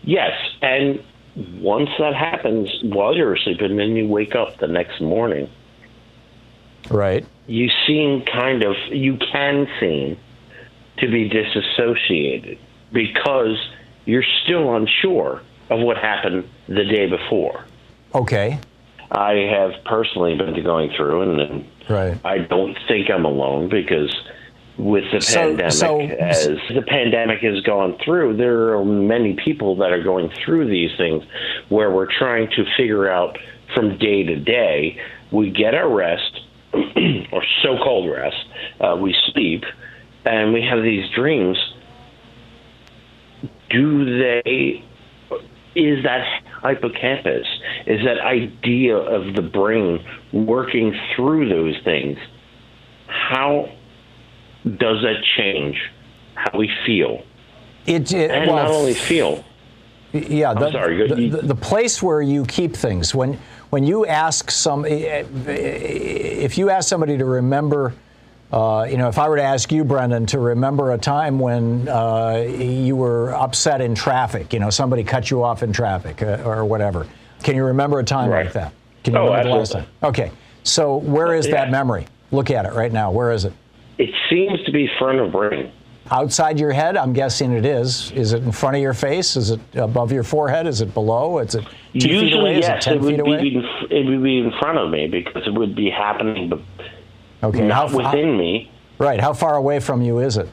[0.02, 0.32] Yes,
[0.62, 1.02] and
[1.60, 5.48] once that happens while you're asleep, and then you wake up the next morning,
[6.90, 7.24] right.
[7.46, 10.18] you seem kind of you can seem
[10.98, 12.58] to be disassociated
[12.92, 13.56] because
[14.04, 17.64] you're still unsure of what happened the day before.
[18.14, 18.58] okay
[19.10, 24.14] I have personally been going through, and, and right I don't think I'm alone because
[24.76, 29.76] with the So- pandemic, so- as the pandemic has gone through, there are many people
[29.76, 31.24] that are going through these things
[31.68, 33.38] where we're trying to figure out
[33.74, 35.00] from day to day.
[35.32, 36.40] We get our rest,
[36.74, 38.36] or so called rest,
[38.80, 39.64] uh, we sleep,
[40.24, 41.58] and we have these dreams.
[43.70, 44.84] Do they
[45.74, 46.26] is that
[46.62, 47.46] hippocampus,
[47.86, 52.18] is that idea of the brain working through those things,
[53.06, 53.70] how
[54.64, 55.80] does that change
[56.34, 57.22] how we feel?
[57.88, 59.44] it, it And well, not only feel,
[60.12, 63.38] Yeah, the, sorry, the, the, place where you keep things when
[63.70, 67.94] when you ask some if you ask somebody to remember.
[68.52, 71.86] Uh, you know, if I were to ask you, Brendan, to remember a time when
[71.88, 76.42] uh, you were upset in traffic, you know, somebody cut you off in traffic uh,
[76.44, 77.06] or whatever,
[77.42, 78.72] can you remember a time like that?
[79.04, 79.90] Can you Oh, remember the last absolutely.
[80.00, 80.08] time?
[80.08, 80.30] Okay,
[80.62, 82.06] so where is that memory?
[82.32, 83.10] Look at it right now.
[83.10, 83.52] Where is it?
[83.98, 85.72] it seems to be front of brain.
[86.10, 86.96] Outside your head?
[86.96, 88.12] I'm guessing it is.
[88.12, 89.36] Is it in front of your face?
[89.36, 90.66] Is it above your forehead?
[90.66, 91.38] Is it below?
[91.40, 92.52] Is it two feet Usually, away?
[92.60, 93.40] Is it yes, ten it would feet away?
[93.42, 96.60] be in, it would be in front of me because it would be happening, but
[97.42, 98.70] Okay, not how, within me.
[98.98, 99.20] Right.
[99.20, 100.48] How far away from you is it?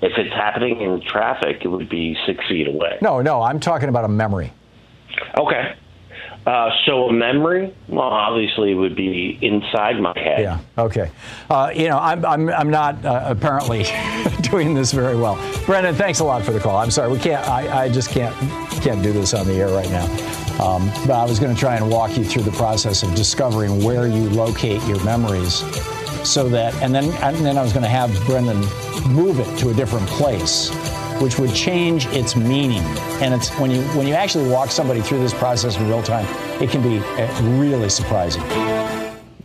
[0.00, 2.98] If it's happening in traffic, it would be six feet away.
[3.02, 3.42] No, no.
[3.42, 4.52] I'm talking about a memory.
[5.36, 5.74] Okay.
[6.48, 10.40] Uh, so a memory, well, obviously, would be inside my head.
[10.40, 10.60] Yeah.
[10.78, 11.10] Okay.
[11.50, 13.84] Uh, you know, I'm, I'm, I'm not uh, apparently
[14.40, 15.36] doing this very well.
[15.66, 16.78] Brendan, thanks a lot for the call.
[16.78, 17.12] I'm sorry.
[17.12, 17.46] We can't.
[17.46, 18.34] I, I just can't
[18.80, 20.06] can't do this on the air right now.
[20.64, 23.84] Um, but I was going to try and walk you through the process of discovering
[23.84, 25.56] where you locate your memories,
[26.26, 28.60] so that and then and then I was going to have Brendan
[29.12, 30.70] move it to a different place,
[31.20, 32.82] which would change its meaning.
[33.22, 36.26] And it's when you when you actually walk somebody through this process in real time,
[36.62, 38.42] it can be uh, really surprising.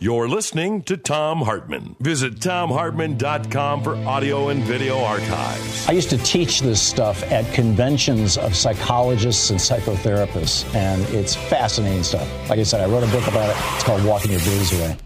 [0.04, 1.96] You're listening to Thom Hartmann.
[2.02, 5.88] Visit ThomHartmann.com for audio and video archives.
[5.88, 12.04] I used to teach this stuff at conventions of psychologists and psychotherapists, and it's fascinating
[12.04, 12.28] stuff.
[12.50, 13.56] Like I said, I wrote a book about it.
[13.76, 14.98] It's called Walking Your Blues Away.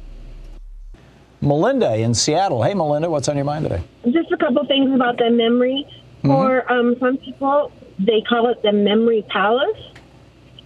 [1.42, 2.64] Melinda in Seattle.
[2.64, 3.84] Hey, Melinda, what's on your mind today?
[4.06, 5.86] Just a couple things about the memory.
[6.28, 9.78] For um, some people, they call it the memory palace.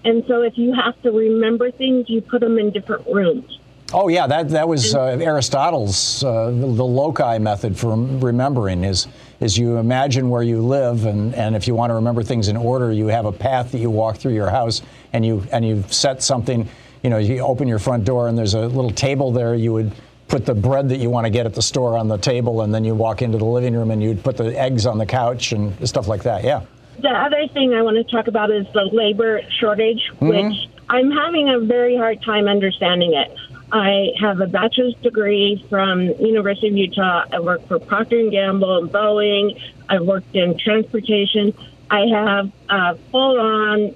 [0.04, 3.60] And so if you have to remember things, you put them in different rooms.
[3.94, 9.08] Oh yeah, that that was uh, Aristotle's uh, the, the loci method for remembering is
[9.42, 12.56] is you imagine where you live and, and if you want to remember things in
[12.56, 15.84] order, you have a path that you walk through your house and you and you
[15.90, 16.70] set something.
[17.04, 19.56] You know, you open your front door and there's a little table there.
[19.56, 19.92] You would
[20.32, 22.74] put the bread that you want to get at the store on the table, and
[22.74, 25.52] then you walk into the living room and you'd put the eggs on the couch
[25.52, 26.44] and stuff like that.
[26.44, 26.62] Yeah.
[27.00, 30.56] The other thing I want to talk about is the labor shortage, which
[30.88, 33.36] I'm having a very hard time understanding it.
[33.74, 37.26] I have a bachelor's degree from University of Utah.
[37.32, 39.62] I work for Procter and Gamble and Boeing.
[39.90, 41.54] I've worked in transportation.
[41.90, 43.96] I have a full-on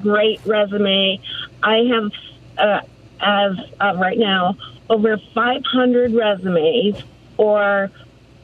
[0.00, 1.20] great resume.
[1.62, 2.12] I have,
[2.56, 2.80] uh,
[3.20, 4.56] as of right now,
[4.90, 7.02] over 500 resumes
[7.36, 7.90] or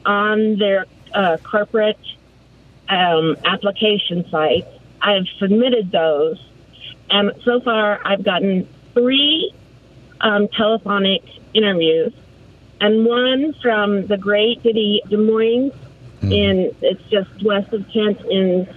[0.05, 1.99] on their uh, corporate
[2.89, 4.67] um, application site.
[5.01, 6.43] I've submitted those,
[7.09, 9.53] and so far I've gotten three
[10.21, 11.23] um, telephonic
[11.53, 12.13] interviews
[12.81, 15.71] and one from the great city Des Moines
[16.21, 18.67] in it's just west of 10th in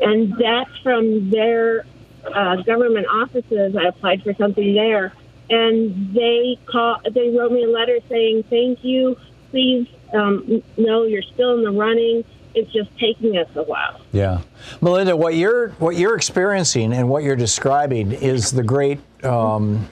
[0.00, 1.86] and that's from their
[2.24, 3.76] uh, government offices.
[3.76, 5.12] I applied for something there,
[5.52, 9.16] and they call they wrote me a letter saying thank you.
[9.50, 12.24] Please um, no, you're still in the running.
[12.54, 14.00] It's just taking us a while.
[14.12, 14.42] Yeah,
[14.80, 18.98] Melinda, what you're what you're experiencing and what you're describing is the great.
[19.24, 19.88] Um,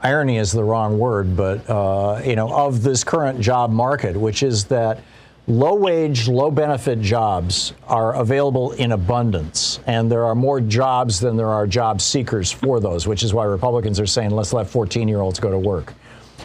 [0.00, 4.42] irony is the wrong word, but uh, you know, of this current job market, which
[4.42, 5.00] is that
[5.48, 11.36] low wage, low benefit jobs are available in abundance, and there are more jobs than
[11.36, 15.08] there are job seekers for those, which is why Republicans are saying let's let 14
[15.08, 15.94] year olds go to work.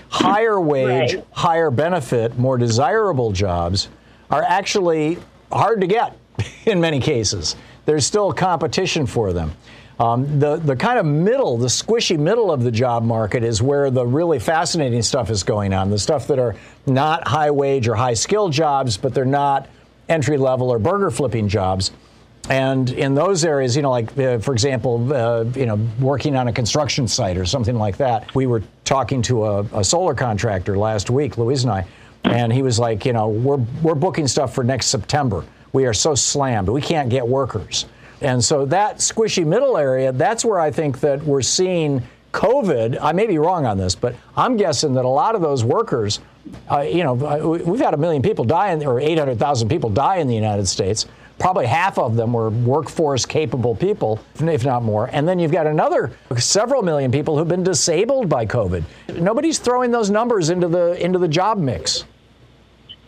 [0.08, 1.28] Higher wage, right.
[1.32, 3.90] higher benefit, more desirable jobs
[4.32, 5.18] are actually
[5.52, 6.18] hard to get
[6.66, 7.58] in many cases.
[7.86, 9.52] There's still competition for them.
[10.00, 13.92] Um, the, the kind of middle, the squishy middle of the job market is where
[13.92, 15.90] the really fascinating stuff is going on.
[15.90, 19.70] The stuff that are not high wage or high skill jobs, but they're not
[20.10, 21.92] entry level or burger flipping jobs.
[22.50, 26.48] And in those areas, you know, like uh, for example, uh, you know, working on
[26.50, 28.36] a construction site or something like that.
[28.36, 31.88] We were talking to a, a solar contractor last week, Louise and I,
[32.26, 35.46] and he was like, you know, we're we're booking stuff for next September.
[35.72, 37.86] We are so slammed, we can't get workers.
[38.24, 42.02] And so that squishy middle area, that's where I think that we're seeing
[42.32, 42.98] COVID.
[43.02, 46.20] I may be wrong on this, but I'm guessing that a lot of those workers,
[46.72, 50.18] uh, you know, uh, we've had a million people die, in, or 800,000 people die
[50.18, 51.06] in the United States.
[51.38, 55.10] Probably half of them were workforce capable people, if not more.
[55.12, 58.84] And then you've got another several million people who've been disabled by COVID.
[59.20, 62.06] Nobody's throwing those numbers into the into the job mix.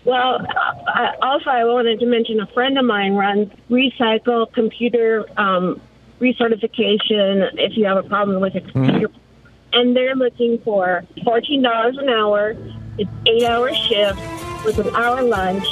[0.05, 0.45] Well,
[0.87, 5.81] I, also I wanted to mention a friend of mine runs Recycle Computer um,
[6.21, 7.49] Recertification.
[7.55, 8.71] If you have a problem with a mm-hmm.
[8.71, 9.73] computer, mm-hmm.
[9.73, 12.55] and they're looking for fourteen dollars an hour.
[12.97, 14.19] It's eight hour shift
[14.63, 15.65] with an hour lunch,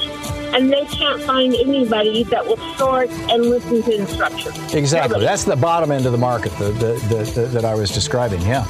[0.53, 4.73] and they can't find anybody that will sort and listen to instructions.
[4.73, 5.21] Exactly.
[5.21, 8.41] That's the bottom end of the market the, the, the, that I was describing.
[8.41, 8.65] Yeah.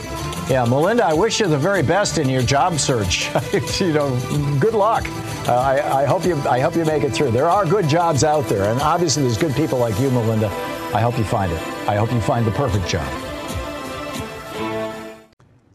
[0.50, 3.30] Yeah, Melinda, I wish you the very best in your job search.
[3.80, 5.06] you know, good luck.
[5.46, 7.32] Uh, I, I, hope you I hope you make it through.
[7.32, 10.48] There are good jobs out there, and obviously there's good people like you, Melinda.
[10.94, 11.62] I hope you find it.
[11.88, 13.06] I hope you find the perfect job.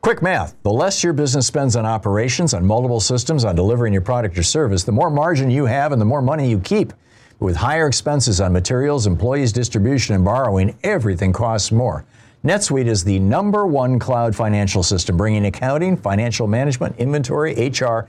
[0.00, 0.54] Quick math.
[0.62, 4.42] The less your business spends on operations, on multiple systems, on delivering your product or
[4.42, 6.94] service, the more margin you have and the more money you keep.
[7.38, 12.06] But With higher expenses on materials, employees, distribution, and borrowing, everything costs more.
[12.42, 18.08] NetSuite is the number one cloud financial system, bringing accounting, financial management, inventory, HR,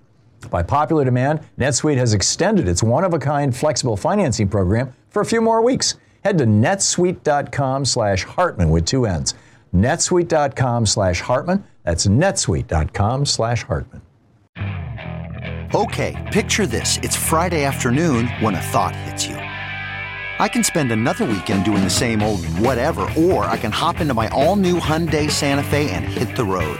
[0.49, 5.61] By popular demand, NetSuite has extended its one-of-a-kind flexible financing program for a few more
[5.61, 5.95] weeks.
[6.23, 9.33] Head to netsuite.com slash Hartmann with two N's.
[9.73, 11.63] netsuite.com slash Hartmann.
[11.83, 14.01] That's netsuite.com slash Hartmann.
[15.73, 16.97] Okay, picture this.
[16.97, 19.35] It's Friday afternoon when a thought hits you.
[19.35, 24.13] I can spend another weekend doing the same old whatever, or I can hop into
[24.13, 26.79] my all-new Hyundai Santa Fe and hit the road.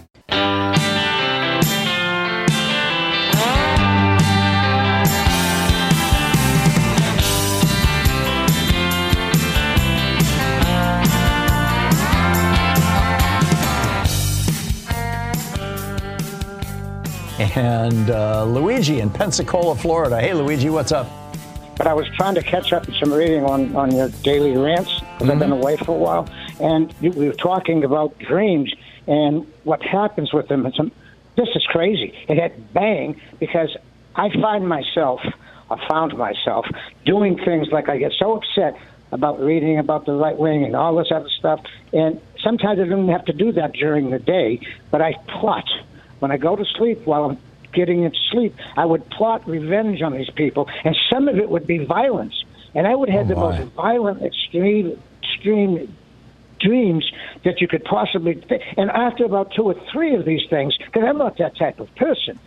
[17.57, 20.19] And uh, Luigi in Pensacola, Florida.
[20.21, 21.09] Hey, Luigi, what's up?
[21.77, 24.99] But I was trying to catch up with some reading on, on your daily rants
[24.99, 25.31] because mm-hmm.
[25.31, 25.61] I've been mm-hmm.
[25.61, 26.29] away for a while.
[26.59, 28.73] And you, we were talking about dreams
[29.07, 30.65] and what happens with them.
[30.65, 30.91] And some,
[31.35, 32.13] this is crazy.
[32.27, 33.75] It had bang because
[34.15, 35.21] I find myself,
[35.69, 36.65] I found myself
[37.05, 38.77] doing things like I get so upset
[39.11, 41.61] about reading about the right wing and all this other stuff.
[41.91, 45.67] And sometimes I don't have to do that during the day, but I plot
[46.21, 47.37] when I go to sleep while I'm
[47.73, 51.65] getting into sleep, I would plot revenge on these people, and some of it would
[51.65, 52.35] be violence.
[52.73, 55.93] And I would have oh the most violent, extreme, extreme
[56.59, 57.09] dreams
[57.43, 58.35] that you could possibly.
[58.35, 61.79] Th- and after about two or three of these things, because I'm not that type
[61.79, 62.39] of person,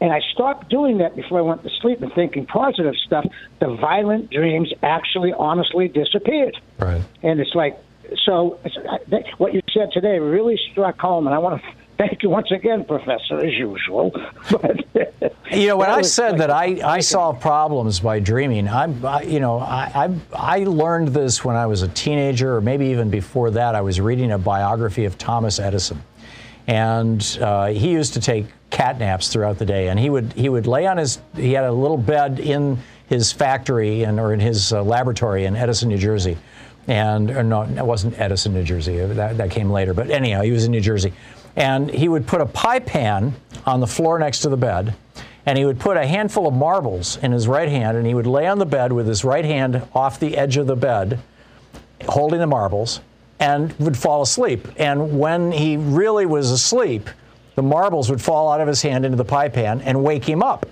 [0.00, 3.26] and I stopped doing that before I went to sleep and thinking positive stuff,
[3.60, 6.56] the violent dreams actually honestly disappeared.
[6.78, 7.02] Right.
[7.22, 7.78] And it's like,
[8.24, 8.76] so it's,
[9.38, 11.68] what you said today really struck home, and I want to
[11.98, 14.12] thank you once again, Professor, as usual.
[14.50, 19.22] But, You know, when I said that I, I solve problems by dreaming, I'm, I,
[19.22, 23.10] you know, I, I, I learned this when I was a teenager, or maybe even
[23.10, 23.74] before that.
[23.74, 26.02] I was reading a biography of Thomas Edison,
[26.66, 30.48] and uh, he used to take cat naps throughout the day, and he would he
[30.48, 32.78] would lay on his he had a little bed in
[33.08, 36.36] his factory and or in his uh, laboratory in Edison, New Jersey,
[36.86, 38.98] and or no, it wasn't Edison, New Jersey.
[38.98, 41.12] That, that came later, but anyhow, he was in New Jersey,
[41.56, 43.34] and he would put a pie pan
[43.66, 44.94] on the floor next to the bed
[45.48, 48.26] and he would put a handful of marbles in his right hand and he would
[48.26, 51.18] lay on the bed with his right hand off the edge of the bed
[52.06, 53.00] holding the marbles
[53.40, 54.68] and would fall asleep.
[54.76, 57.08] And when he really was asleep
[57.54, 60.42] the marbles would fall out of his hand into the pie pan and wake him
[60.42, 60.66] up.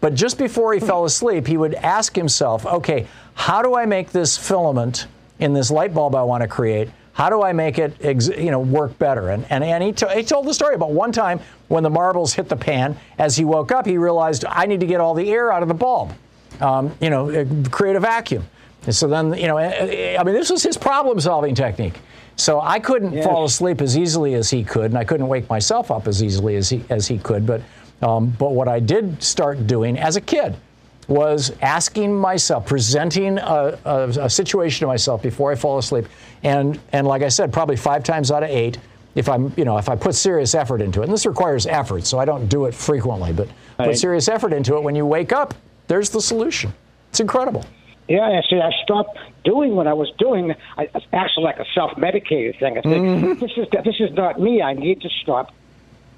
[0.00, 4.10] But just before he fell asleep he would ask himself okay how do i make
[4.10, 5.06] this filament
[5.38, 8.50] in this light bulb i want to create how do I make it, ex- you
[8.50, 9.30] know, work better?
[9.30, 12.34] And and, and he, to- he told the story about one time when the marbles
[12.34, 12.94] hit the pan.
[13.18, 15.68] As he woke up, he realized I need to get all the air out of
[15.68, 16.12] the bulb,
[16.60, 18.44] um, you know, uh, create a vacuum.
[18.84, 21.98] And so then, you know, I I mean, this was his problem-solving technique.
[22.36, 23.24] So I couldn't Yes.
[23.24, 26.56] fall asleep as easily as he could, and I couldn't wake myself up as easily
[26.56, 27.46] as he as he could.
[27.46, 27.62] But
[28.02, 30.54] um, but what I did start doing as a kid
[31.08, 36.06] was asking myself, presenting a, a, a situation to myself before I fall asleep,
[36.42, 38.78] and and like I said, probably five times out of eight,
[39.14, 42.04] if I'm you know if I put serious effort into it, and this requires effort,
[42.06, 43.48] so I don't do it frequently, but
[43.78, 43.88] Right.
[43.88, 44.82] put serious effort into it.
[44.82, 45.52] When you wake up,
[45.86, 46.72] there's the solution.
[47.10, 47.64] It's incredible.
[48.08, 48.58] Yeah, I see.
[48.60, 50.54] I stopped doing what I was doing.
[50.78, 52.78] I, it's actually like a self-medicated thing.
[52.78, 53.40] I think Mm-hmm.
[53.40, 54.62] this is this is not me.
[54.62, 55.52] I need to stop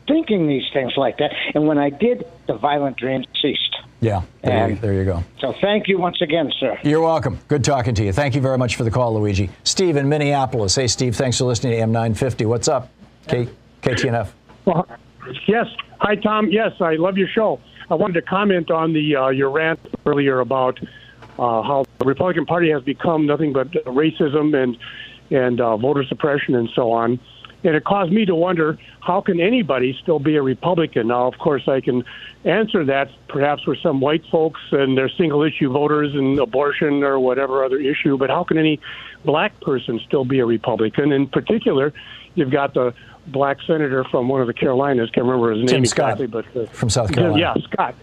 [0.06, 1.32] thinking these things like that.
[1.54, 3.76] And when I did, the violent dreams ceased.
[4.00, 5.24] Yeah, there, you, And- there you go.
[5.40, 6.78] So thank you once again, sir.
[6.84, 7.38] You're welcome.
[7.48, 8.12] Good talking to you.
[8.12, 9.50] Thank you very much for the call, Luigi.
[9.64, 10.74] Steve in Minneapolis.
[10.76, 12.46] Hey, Steve, thanks for listening to M950.
[12.46, 12.90] What's up?
[13.26, 13.48] K-
[13.82, 14.28] KTNF.
[14.64, 14.86] Well,
[15.46, 15.66] yes.
[16.00, 16.48] Hi, Tom.
[16.50, 17.60] Yes, I love your show.
[17.90, 20.78] I wanted to comment on the uh, your rant earlier about
[21.38, 24.76] uh, how the Republican Party has become nothing but racism and
[25.30, 27.18] and uh, voter suppression and so on.
[27.64, 31.08] And it caused me to wonder how can anybody still be a Republican?
[31.08, 32.04] Now, of course, I can
[32.44, 37.18] answer that perhaps for some white folks and their single issue voters and abortion or
[37.18, 38.78] whatever other issue, but how can any
[39.24, 41.10] black person still be a Republican?
[41.10, 41.92] In particular,
[42.36, 42.94] you've got the
[43.26, 46.56] black senator from one of the Carolinas, can't remember his Tim name Scott exactly, but
[46.56, 47.38] uh, from South Carolina.
[47.38, 47.94] Yeah, Scott.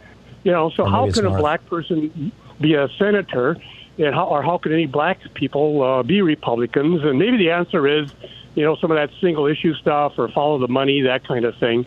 [0.43, 1.39] You know, so how can a North.
[1.39, 2.31] black person
[2.61, 3.57] be a senator,
[3.97, 7.03] and how or how can any black people uh, be Republicans?
[7.03, 8.13] And maybe the answer is,
[8.55, 11.55] you know, some of that single issue stuff or follow the money, that kind of
[11.57, 11.85] thing.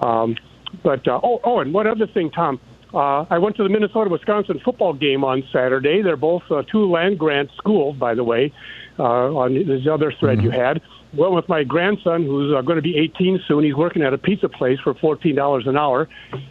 [0.00, 0.36] Um,
[0.82, 2.60] but uh, oh, oh, and one other thing, Tom.
[2.94, 6.02] Uh, I went to the Minnesota Wisconsin football game on Saturday.
[6.02, 8.52] They're both uh, two land grant schools, by the way.
[8.98, 9.02] Uh,
[9.34, 10.80] on this other thread you had,
[11.12, 13.64] went with my grandson, who's uh, going to be 18 soon.
[13.64, 16.08] He's working at a pizza place for $14 an hour,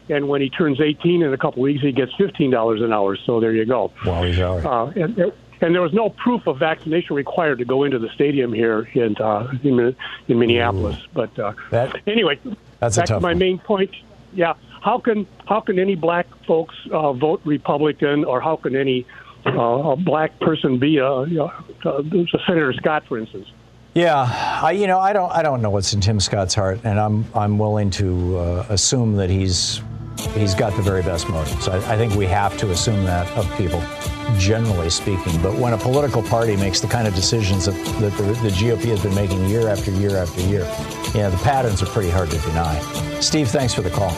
[0.10, 3.18] and when he turns 18 in a couple weeks, he gets $15 an hour.
[3.26, 3.92] So there you go.
[4.06, 4.66] Wow, he's all right.
[4.66, 8.54] Uh, and, and there was no proof of vaccination required to go into the stadium
[8.54, 9.96] here in uh, in,
[10.28, 10.98] in Minneapolis.
[11.14, 12.40] But uh, That- anyway,
[12.80, 13.38] that's back to my one.
[13.40, 13.92] main point.
[14.34, 19.06] Yeah, how can how can any black folks uh, vote Republican, or how can any
[19.46, 19.52] uh,
[19.92, 21.52] a black person be a, a,
[21.86, 23.48] a Senator Scott, for instance?
[23.94, 24.28] Yeah,
[24.62, 27.24] I, you know, I don't, I don't know what's in Tim Scott's heart, and I'm,
[27.34, 29.82] I'm willing to uh, assume that he's,
[30.34, 31.68] he's got the very best motives.
[31.68, 33.82] I, I think we have to assume that of people,
[34.38, 35.42] generally speaking.
[35.42, 38.86] But when a political party makes the kind of decisions that, that the, the GOP
[38.86, 40.64] has been making year after year after year,
[41.14, 42.80] yeah, the patterns are pretty hard to deny.
[43.20, 44.14] Steve, thanks for the call.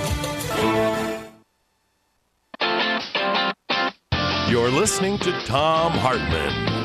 [4.49, 6.77] You're listening to Thom Hartmann.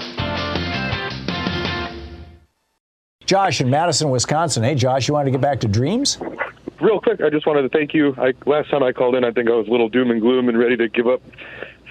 [3.25, 4.63] Josh in Madison, Wisconsin.
[4.63, 6.19] Hey, Josh, you wanted to get back to dreams?
[6.83, 8.13] Real quick, I just wanted to thank you.
[8.19, 10.49] I, last time I called in, I think I was a little doom and gloom
[10.49, 11.23] and ready to give up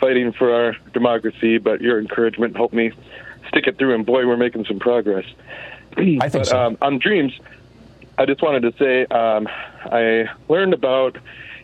[0.02, 2.92] fighting for our democracy, but your encouragement helped me
[3.48, 5.24] stick it through, and boy, we're making some progress.
[5.96, 6.62] I think but, so.
[6.62, 7.32] Um, on dreams,
[8.18, 9.48] I just wanted to say um,
[9.86, 11.18] I learned about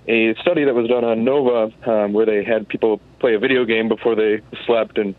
[0.07, 3.65] a study that was done on Nova um, where they had people play a video
[3.65, 5.15] game before they slept, and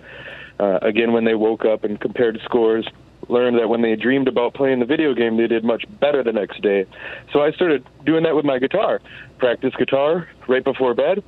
[0.59, 2.88] uh, again when they woke up and compared scores.
[3.29, 6.33] Learned that when they dreamed about playing the video game, they did much better the
[6.33, 6.87] next day.
[7.33, 9.01] So I started doing that with my guitar.
[9.39, 11.22] Practice guitar right before bed.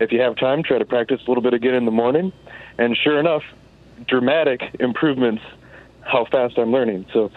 [0.00, 2.32] If you have time, try to practice a little bit again in the morning.
[2.78, 3.42] And sure enough,
[4.08, 5.42] dramatic improvements
[6.02, 7.06] how fast I'm learning.
[7.12, 7.30] So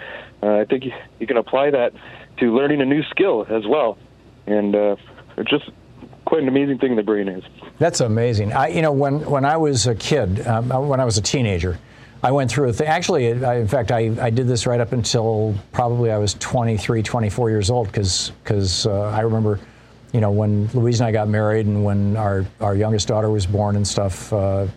[0.44, 1.94] uh, I think you, you can apply that
[2.40, 3.98] to learning a new skill as well.
[4.48, 4.96] And uh,
[5.48, 5.70] just
[6.26, 7.44] quite an amazing thing the brain is.
[7.78, 8.54] That's amazing.
[8.54, 11.80] I, you know, when when I was a kid, um, when I was a teenager,
[12.22, 12.88] I went through a thing.
[12.88, 17.02] Actually, I, in fact, I, I did this right up until probably I was 23,
[17.02, 19.60] 24 years old, because because uh, I remember,
[20.12, 23.46] you know, when Louise and I got married, and when our our youngest daughter was
[23.46, 24.34] born and stuff.
[24.34, 24.68] Uh,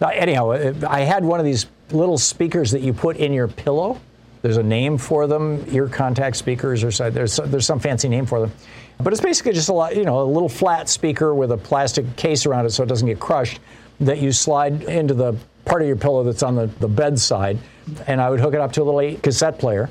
[0.00, 0.50] anyhow,
[0.88, 4.00] I had one of these little speakers that you put in your pillow.
[4.42, 8.26] There's a name for them, ear contact speakers, or so, there's there's some fancy name
[8.26, 8.52] for them.
[8.98, 12.16] But it's basically just a lot, you know, a little flat speaker with a plastic
[12.16, 13.60] case around it so it doesn't get crushed
[14.00, 15.36] that you slide into the
[15.66, 17.58] part of your pillow that's on the, the bedside.
[18.06, 19.90] And I would hook it up to a little cassette player.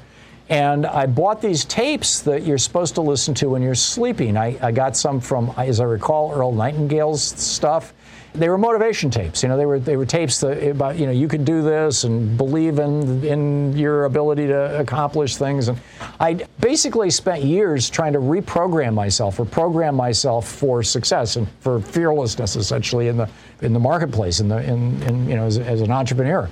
[0.49, 4.37] And I bought these tapes that you're supposed to listen to when you're sleeping.
[4.37, 7.93] I, I got some from, as I recall, Earl Nightingale's stuff
[8.35, 9.41] they were motivation tapes.
[9.43, 11.61] You know, they were they were tapes that eh, about you know you could do
[11.61, 15.67] this and believe in in your ability to accomplish things.
[15.67, 15.79] And
[16.19, 21.79] I basically spent years trying to reprogram myself or program myself for success and for
[21.79, 23.29] fearlessness, essentially in the
[23.61, 26.49] in the marketplace, in the in, in you know as, as an entrepreneur.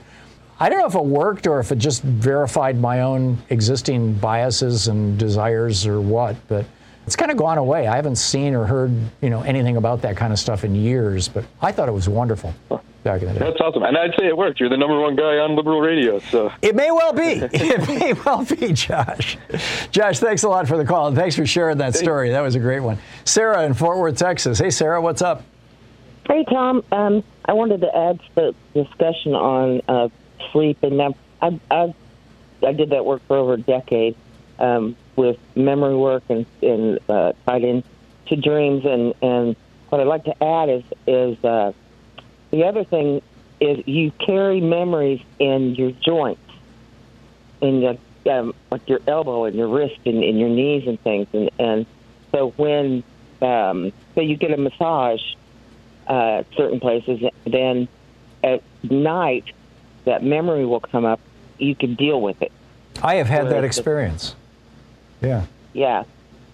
[0.59, 4.87] I don't know if it worked or if it just verified my own existing biases
[4.87, 6.65] and desires or what, but
[7.05, 7.87] it's kind of gone away.
[7.87, 8.91] I haven't seen or heard,
[9.21, 12.07] you know, anything about that kind of stuff in years, but I thought it was
[12.07, 12.53] wonderful
[13.03, 13.39] back in the day.
[13.39, 13.83] That's awesome.
[13.83, 14.59] And I'd say it worked.
[14.59, 16.51] You're the number one guy on liberal radio, so.
[16.61, 17.21] It may well be.
[17.53, 19.37] it may well be, Josh.
[19.91, 22.29] Josh, thanks a lot for the call, and thanks for sharing that story.
[22.29, 22.97] That was a great one.
[23.25, 24.59] Sarah in Fort Worth, Texas.
[24.59, 25.43] Hey, Sarah, what's up?
[26.27, 26.83] Hey, Tom.
[26.91, 30.07] Um, I wanted to add to the discussion on uh,
[30.51, 31.93] sleep, and I, I,
[32.65, 34.15] I did that work for over a decade.
[34.57, 37.83] Um, with memory work and, and uh, tied in
[38.27, 38.85] to dreams.
[38.85, 39.55] And, and
[39.89, 41.71] what I'd like to add is is uh,
[42.51, 43.21] the other thing
[43.59, 46.41] is you carry memories in your joints,
[47.61, 47.97] in your
[48.31, 51.27] um, like your elbow and your wrist and, and your knees and things.
[51.33, 51.85] And, and
[52.31, 53.03] so when
[53.41, 55.21] um, so you get a massage
[56.07, 57.87] uh, certain places, then
[58.43, 59.45] at night
[60.05, 61.19] that memory will come up.
[61.57, 62.51] You can deal with it.
[63.01, 64.35] I have had that experience.
[65.23, 65.45] Yeah.
[65.73, 66.03] Yeah.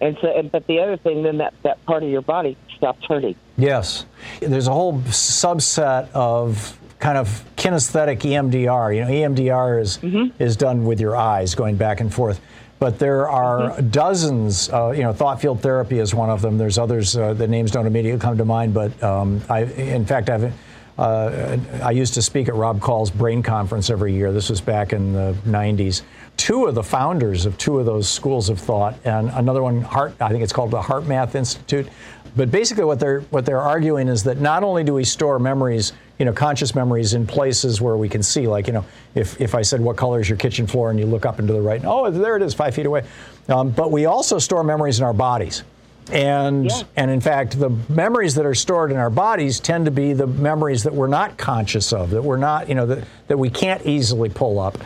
[0.01, 3.35] And so, but the other thing, then that, that part of your body stops hurting.
[3.57, 4.05] Yes.
[4.39, 8.95] There's a whole subset of kind of kinesthetic EMDR.
[8.95, 10.41] You know, EMDR is mm-hmm.
[10.41, 12.39] is done with your eyes, going back and forth.
[12.79, 13.89] But there are mm-hmm.
[13.89, 14.69] dozens.
[14.69, 16.57] Uh, you know, thought field therapy is one of them.
[16.57, 17.17] There's others.
[17.17, 20.53] Uh, the names don't immediately come to mind, but um, I, in fact, I've.
[20.97, 24.33] Uh, I used to speak at Rob Kall's Brain Conference every year.
[24.33, 26.01] This was back in the 90s
[26.39, 30.15] two of the founders of two of those schools of thought, and another one, Heart,
[30.21, 31.89] I think it's called the HeartMath Institute.
[32.35, 35.91] But basically, what they're what they're arguing is that not only do we store memories,
[36.17, 38.85] you know, conscious memories in places where we can see, like you know,
[39.15, 41.47] if if I said what color is your kitchen floor, and you look up and
[41.49, 43.03] to the right, oh, there it is, five feet away.
[43.49, 45.63] Um, but we also store memories in our bodies.
[46.11, 46.83] And yeah.
[46.95, 50.27] and in fact, the memories that are stored in our bodies tend to be the
[50.27, 53.85] memories that we're not conscious of, that we're not, you know, that, that we can't
[53.85, 54.77] easily pull up.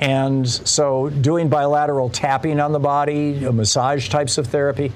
[0.00, 4.92] And so, doing bilateral tapping on the body, massage types of therapy,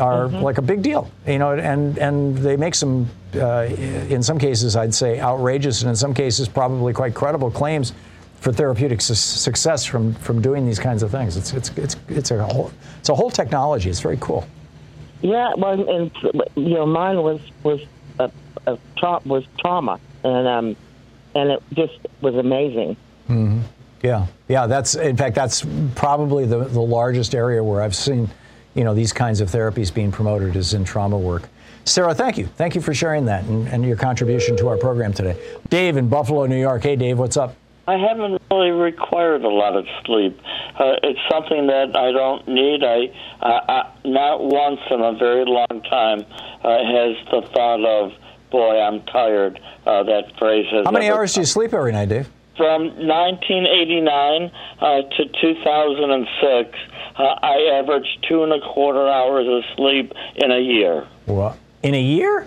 [0.00, 0.42] are mm-hmm.
[0.42, 1.52] like a big deal, you know.
[1.52, 3.66] And and they make some, uh,
[4.08, 7.92] in some cases, I'd say outrageous, and in some cases, probably quite credible claims
[8.40, 11.36] for therapeutic su- success from from doing these kinds of things.
[11.36, 13.90] It's it's it's it's a whole it's a whole technology.
[13.90, 14.46] It's very cool.
[15.22, 16.10] Yeah, well, and
[16.54, 17.80] you know, mine was was
[18.18, 18.30] a,
[18.66, 20.76] a tra- was trauma, and um,
[21.34, 22.96] and it just was amazing.
[23.28, 23.57] Mm-hmm.
[24.02, 24.66] Yeah, yeah.
[24.66, 28.28] That's in fact that's probably the the largest area where I've seen,
[28.74, 31.48] you know, these kinds of therapies being promoted is in trauma work.
[31.84, 32.46] Sarah, thank you.
[32.46, 35.40] Thank you for sharing that and, and your contribution to our program today.
[35.70, 36.82] Dave in Buffalo, New York.
[36.82, 37.56] Hey, Dave, what's up?
[37.86, 40.38] I haven't really required a lot of sleep.
[40.78, 42.84] Uh, it's something that I don't need.
[42.84, 43.06] I,
[43.40, 46.20] uh, I not once in a very long time
[46.62, 48.12] uh, has the thought of,
[48.50, 50.84] "Boy, I'm tired." Uh, that phrase has.
[50.84, 51.40] How many hours come.
[51.40, 52.28] do you sleep every night, Dave?
[52.58, 54.50] From 1989
[54.80, 56.78] uh, to 2006,
[57.16, 61.08] uh, I averaged two and a quarter hours of sleep in a year.
[61.24, 61.56] What?
[61.82, 62.46] In a year?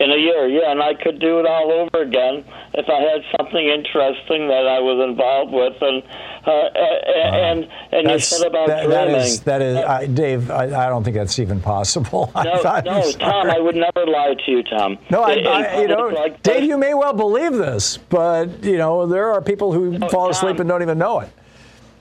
[0.00, 2.42] In a year, yeah, and I could do it all over again
[2.72, 6.02] if I had something interesting that I was involved with, and
[6.46, 9.12] uh, and and you said about that, dreaming.
[9.12, 10.50] That is, that is I, Dave.
[10.50, 12.32] I, I, don't think that's even possible.
[12.40, 13.50] No, no, Tom.
[13.50, 14.96] I would never lie to you, Tom.
[15.10, 16.64] No, I, I you know, like Dave.
[16.64, 20.56] You may well believe this, but you know there are people who no, fall asleep
[20.56, 21.28] Tom, and don't even know it.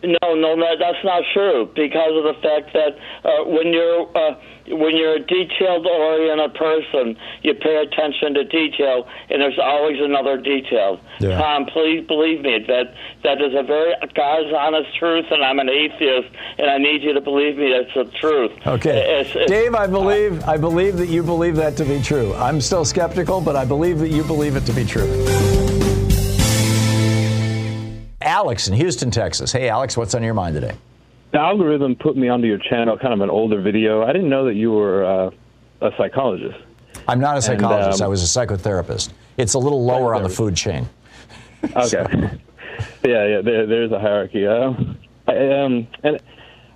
[0.03, 2.95] No, no, no, that's not true because of the fact that
[3.25, 4.35] uh, when you're uh,
[4.69, 10.37] when you're a detailed oriented person, you pay attention to detail, and there's always another
[10.37, 10.99] detail.
[11.19, 11.37] Yeah.
[11.39, 12.93] Tom, please believe me that
[13.23, 17.13] that is a very God's honest truth, and I'm an atheist, and I need you
[17.13, 17.71] to believe me.
[17.71, 18.51] That's the truth.
[18.65, 22.33] Okay, It's- it's- Dave, I believe I believe that you believe that to be true.
[22.35, 25.07] I'm still skeptical, but I believe that you believe it to be true.
[28.21, 29.51] Alex in Houston, Texas.
[29.51, 30.73] Hey, Alex, what's on your mind today?
[31.31, 34.03] The algorithm put me onto your channel, kind of an older video.
[34.03, 35.31] I didn't know that you were uh,
[35.81, 36.57] a psychologist.
[37.07, 38.01] I'm not a And, psychologist.
[38.01, 39.11] um, I was a psychotherapist.
[39.37, 40.87] It's a little lower on the food chain.
[41.75, 42.05] Okay.
[43.03, 43.41] yeah, yeah.
[43.41, 44.47] There, there's a hierarchy.
[44.47, 46.21] Um, I, um, and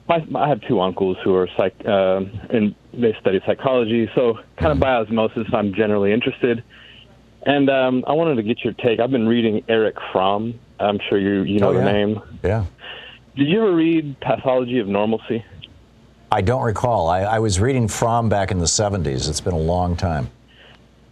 [0.09, 4.09] my, I have two uncles who are psych, um and they study psychology.
[4.13, 6.65] So, kind of by osmosis, I'm generally interested.
[7.45, 8.99] And um, I wanted to get your take.
[8.99, 10.59] I've been reading Erich Fromm.
[10.81, 12.21] I'm sure you you know Oh, the name.
[12.43, 12.65] Yeah.
[13.35, 15.43] Did you ever read Pathology of Normalcy?
[16.31, 17.07] I don't recall.
[17.07, 19.27] I, I was reading Fromm back in the 70s.
[19.27, 20.29] It's been a long time.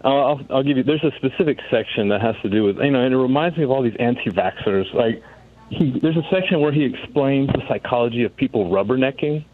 [0.04, 0.84] Uh, I'll, I'll give you.
[0.84, 3.64] There's a specific section that has to do with you know, and it reminds me
[3.64, 4.94] of all these anti-vaxxers.
[4.94, 5.24] Like,
[5.70, 9.46] he, there's a section where he explains the psychology of people rubbernecking.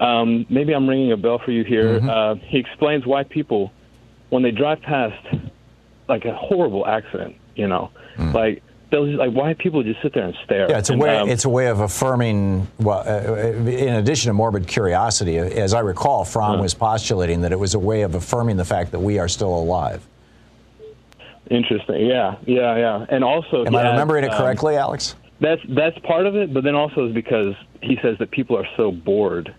[0.00, 2.00] Um, maybe I'm ringing a bell for you here.
[2.00, 2.08] Mm-hmm.
[2.08, 3.72] Uh, he explains why people,
[4.28, 5.26] when they drive past,
[6.08, 7.90] like a horrible accident, you know,
[8.32, 10.68] like they'll just like why people just sit there and stare.
[10.70, 11.16] Yeah, it's a And, way.
[11.16, 12.66] um, it's a way of affirming.
[12.78, 17.58] Well, uh, in addition to morbid curiosity, as I recall, Fromm was postulating that it
[17.58, 20.06] was a way of affirming the fact that we are still alive.
[21.50, 22.06] Interesting.
[22.06, 23.06] Yeah, yeah, yeah.
[23.08, 25.14] And also, Am I remembering it um, correctly, Alex?
[25.40, 28.66] That's that's part of it, but then also is because he says that people are
[28.76, 29.54] so bored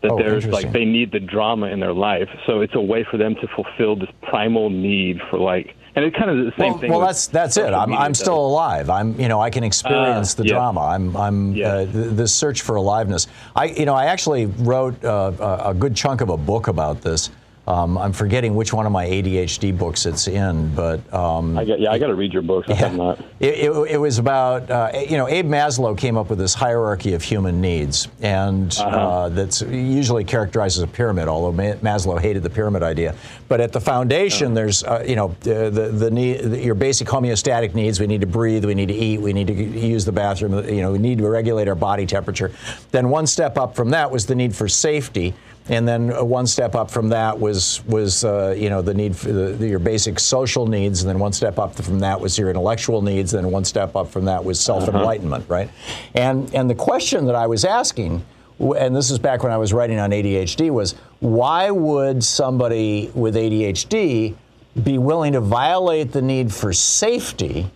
[0.00, 3.04] that Oh, there's like they need the drama in their life, so it's a way
[3.10, 6.72] for them to fulfill this primal need for like, and it's kind of the same
[6.72, 6.90] well, thing.
[6.90, 7.72] well, that's that's it.
[7.72, 8.20] I'm, I'm does.
[8.20, 8.90] still alive.
[8.90, 10.54] I'm you know I can experience Ah, the yeah.
[10.54, 10.80] drama.
[10.80, 13.26] I'm I'm uh, th- this search for aliveness.
[13.56, 17.00] I you know I actually wrote uh, a, a good chunk of a book about
[17.00, 17.30] this.
[17.68, 21.78] Um, I'm forgetting which one of my ADHD books it's in, but um, I got,
[21.78, 22.66] yeah, I got to read your book.
[22.66, 23.20] Not.
[23.40, 27.12] It, it, it was about, uh, you know, Abe Maslow came up with this hierarchy
[27.12, 29.28] of human needs, and uh Uh-huh.
[29.28, 33.14] that's usually characterized as a pyramid, although Maslow hated the pyramid idea.
[33.48, 37.06] But at the foundation, there's, uh, you know, the, the, the need, the, your basic
[37.06, 38.00] homeostatic needs.
[38.00, 40.80] We need to breathe, we need to eat, we need to use the bathroom, you
[40.80, 42.50] know, we need to regulate our body temperature.
[42.92, 45.34] Then one step up from that was the need for safety.
[45.70, 49.14] And then uh, one step up from that was was uh, you know the need
[49.14, 52.38] for the, the- your basic social needs, and then one step up from that was
[52.38, 55.68] your intellectual needs, and then one step up from that was self enlightenment, right?
[56.14, 58.24] And and the question that I was asking,
[58.60, 63.34] and this is back when I was writing on ADHD, was why would somebody with
[63.34, 64.34] ADHD
[64.82, 67.70] be willing to violate the need for safety?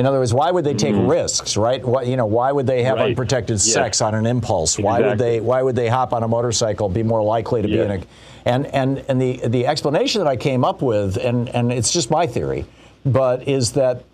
[0.00, 1.08] In other words, why would they take mm-hmm.
[1.08, 1.84] risks, right?
[1.84, 3.10] Why, you know, why would they have Right.
[3.10, 3.74] unprotected Yeah.
[3.74, 4.78] sex on an impulse?
[4.78, 5.40] Why would they?
[5.40, 6.88] Why would they hop on a motorcycle?
[6.88, 8.00] Be more likely to be in a,
[8.46, 12.10] and and and the the explanation that I came up with, and and it's just
[12.10, 12.64] my theory,
[13.04, 14.04] but is that,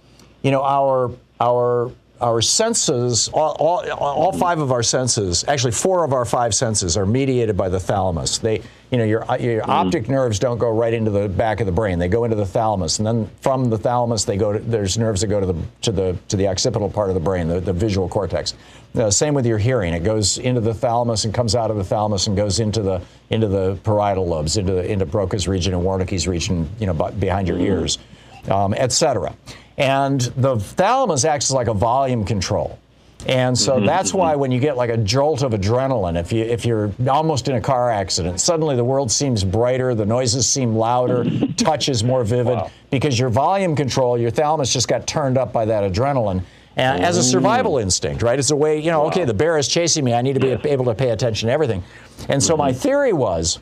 [0.43, 6.05] you know, our our our senses, all, all, all five of our senses, actually four
[6.05, 8.39] of our five senses are mediated by the thalamus.
[8.39, 11.73] They, you know, your, your optic nerves don't go right into the back of the
[11.73, 11.99] brain.
[11.99, 15.21] They go into the thalamus, and then from the thalamus, they go to, there's nerves
[15.21, 17.73] that go to the, to the, to the occipital part of the brain, the, the
[17.73, 18.55] visual cortex.
[18.95, 19.93] Uh, same with your hearing.
[19.93, 23.03] It goes into the thalamus and comes out of the thalamus and goes into the,
[23.29, 27.47] into the parietal lobes, into, the, into Broca's region and Wernicke's region, you know, behind
[27.47, 27.99] your ears,
[28.51, 29.35] um, et cetera.
[29.79, 32.79] And the thalamus acts as like a volume control.
[33.27, 33.87] And so mm-hmm.
[33.87, 34.41] that's why mm-hmm.
[34.41, 37.61] when you get like a jolt of adrenaline, if you if you're almost in a
[37.61, 41.25] car accident, suddenly the world seems brighter, the noises seem louder,
[41.57, 42.59] touch is more vivid
[42.91, 46.43] because your volume control, your thalamus just got turned up by that adrenaline.
[46.77, 48.39] And as a survival instinct, right?
[48.39, 50.13] It's a way, you know, okay, the bear is chasing me.
[50.13, 51.83] I need to be able to pay attention to everything.
[52.29, 52.79] And so my mm-hmm.
[52.79, 53.61] theory was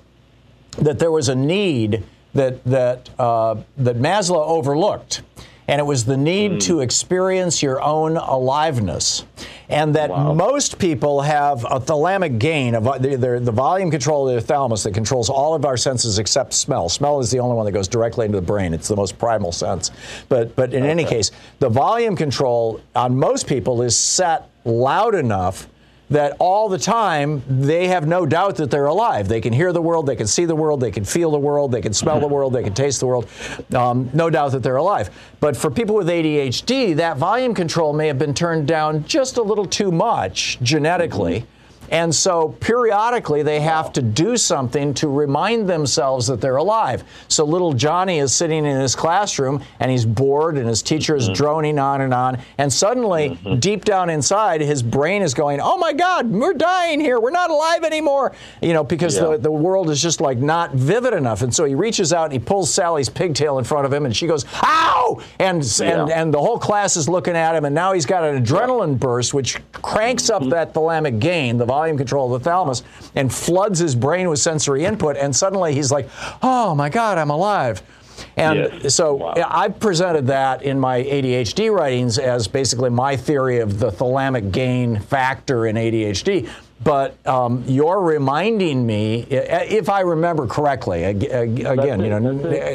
[0.79, 2.03] that there was a need
[2.35, 5.23] that that uh, that Maslow overlooked,
[5.69, 9.25] and it was the need to experience your own aliveness,
[9.69, 14.29] and that most people have a thalamic gain of uh, the, the, the volume control
[14.29, 16.89] of the thalamus that controls all of our senses except smell.
[16.89, 18.75] Smell is the only one that goes directly into the brain.
[18.75, 19.91] It's the most primal sense.
[20.29, 25.69] But but in any case, the volume control on most people is set loud enough
[26.11, 29.29] that all the time they have no doubt that they're alive.
[29.29, 31.73] They can hear the world, they can see the world, they can feel the world,
[31.73, 33.29] they can smell the world, they can taste the world.
[33.75, 35.11] Um, no doubt that they're alive.
[35.41, 39.43] But for people with ADHD, that volume control may have been turned down just a
[39.43, 41.47] little too much genetically.
[41.95, 47.05] And so periodically they have to do something to remind themselves that they're alive.
[47.29, 51.27] So little Johnny is sitting in his classroom and he's bored and his teacher is
[51.27, 51.35] mm-hmm.
[51.35, 52.41] droning on and on.
[52.59, 53.61] And suddenly, mm-hmm.
[53.61, 57.21] deep down inside, his brain is going, Oh my God, we're dying here.
[57.21, 58.33] We're not alive anymore.
[58.61, 59.29] You know, because Yeah.
[59.29, 61.43] the, the world is just like not vivid enough.
[61.43, 64.17] And so he reaches out and he pulls Sally's pigtail in front of him and
[64.17, 65.23] she goes, Ow!
[65.39, 66.21] And, and, Yeah.
[66.21, 67.65] and the whole class is looking at him.
[67.65, 70.51] And now he's got an adrenaline burst, which cranks up mm-hmm.
[70.51, 72.83] that thalamic gain, the volume control of the thalamus,
[73.15, 75.17] and floods his brain with sensory input.
[75.17, 76.09] And suddenly he's like,
[76.43, 77.83] Oh my God, I'm alive.
[78.37, 83.79] And so yeah, I've presented that in my ADHD writings as basically my theory of
[83.81, 86.49] the thalamic gain factor in ADHD.
[86.83, 92.19] But um, you're reminding me, if I remember correctly, ag- ag- again, you know,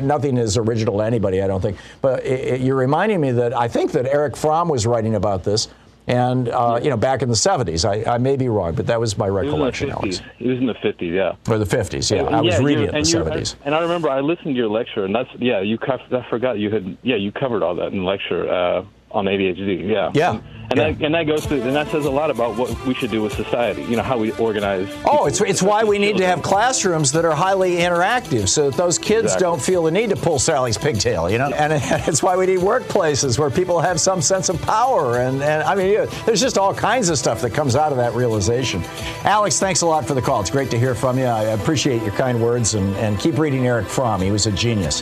[0.01, 1.77] nothing is original to anybody, I don't think.
[2.01, 5.43] But i- i- you're reminding me that I think that Erich Fromm was writing about
[5.43, 5.67] this,
[6.09, 7.87] and uh, you know, back in the 70s.
[7.87, 10.25] I, I may be wrong, but that was my recollection, It was in the recollection,
[10.25, 10.39] Alex.
[10.39, 10.45] 50s.
[10.45, 10.73] It was in the
[11.05, 11.13] 50s,
[11.47, 11.53] yeah.
[11.53, 12.23] Or the 50s, yeah.
[12.23, 13.55] I was Yeah, reading it in and the you're- 70s.
[13.63, 15.61] And I remember I listened to your lecture, and that's yeah.
[15.61, 19.25] You I forgot you had yeah you covered all that in the lecture uh, on
[19.25, 19.87] ADHD.
[19.89, 20.11] Yeah.
[20.13, 20.39] Yeah.
[20.71, 22.93] And, and that and that goes to and that says a lot about what we
[22.93, 23.81] should do with society.
[23.85, 24.87] You know how we organize.
[25.03, 28.77] Oh, it's, it's why we need to have classrooms that are highly interactive so that
[28.77, 29.45] those kids Exactly.
[29.45, 31.47] don't feel the need to pull Sally's pigtail, you know?
[31.49, 31.73] And
[32.07, 35.17] it's why we need workplaces where people have some sense of power.
[35.17, 37.97] And, and I mean, yeah, there's just all kinds of stuff that comes out of
[37.97, 38.83] that realization.
[39.23, 40.39] Alex, thanks a lot for the call.
[40.39, 41.25] It's great to hear from you.
[41.25, 44.21] I appreciate your kind words and, and keep reading Erich Fromm.
[44.21, 45.01] He was a genius.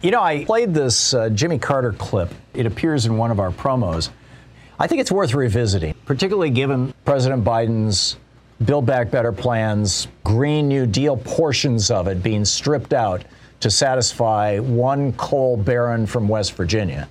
[0.00, 2.32] You know, I played this uh, Jimmy Carter clip.
[2.54, 4.10] It appears in one of our promos.
[4.78, 8.16] I think it's worth revisiting, particularly given President Biden's
[8.64, 13.24] Build Back Better plans, Green New Deal portions of it being stripped out
[13.58, 17.08] to satisfy one coal baron from West Virginia.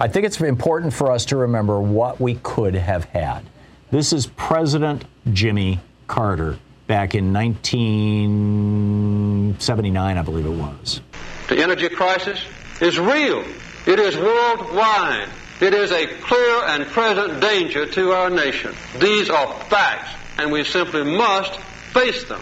[0.00, 3.42] I think it's important for us to remember what we could have had.
[3.90, 11.02] This is President Jimmy Carter back in 1979, I believe it was.
[11.48, 12.40] The energy crisis
[12.80, 13.44] is real.
[13.86, 15.28] It is worldwide.
[15.60, 18.74] It is a clear and present danger to our nation.
[18.98, 21.58] These are facts, and we simply must
[21.92, 22.40] face them.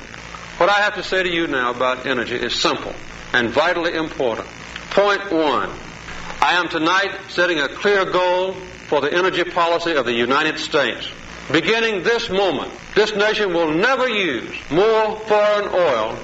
[0.59, 2.95] What I have to say to you now about energy is simple
[3.33, 4.47] and vitally important.
[4.91, 5.71] Point one.
[6.41, 8.55] I am tonight setting a clear goal
[8.89, 11.09] for the energy policy of the United States.
[11.51, 16.17] Beginning this moment, this nation will never use more foreign oil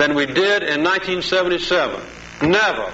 [0.00, 2.00] than we did in 1977.
[2.50, 2.90] Never.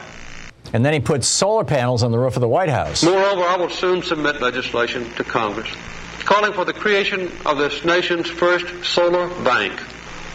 [0.73, 3.05] And then he put solar panels on the roof of the White House.
[3.05, 5.69] Moreover, I will soon submit legislation to Congress
[6.25, 9.79] calling for the creation of this nation's first solar bank,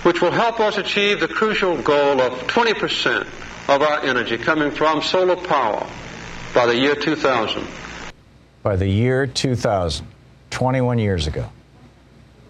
[0.03, 3.27] which will help us achieve the crucial goal of 20%
[3.67, 5.85] of our energy coming from solar power
[6.53, 7.67] by the year 2000.
[8.63, 10.07] By the year 2000,
[10.49, 11.49] 21 years ago.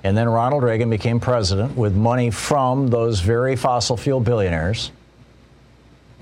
[0.04, 4.92] And then Ronald Reagan became president with money from those very fossil fuel billionaires.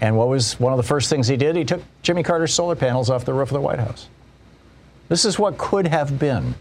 [0.01, 1.55] And what was one of the first things he did?
[1.55, 4.07] He took Jimmy Carter's solar panels off the roof of the White House.
[5.07, 6.55] This is what could have been.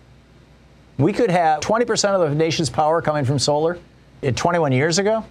[0.96, 3.78] We could have 20% of the nation's power coming from solar
[4.22, 5.24] eh, 21 years ago.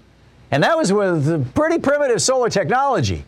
[0.51, 3.25] And that was with pretty primitive solar technology.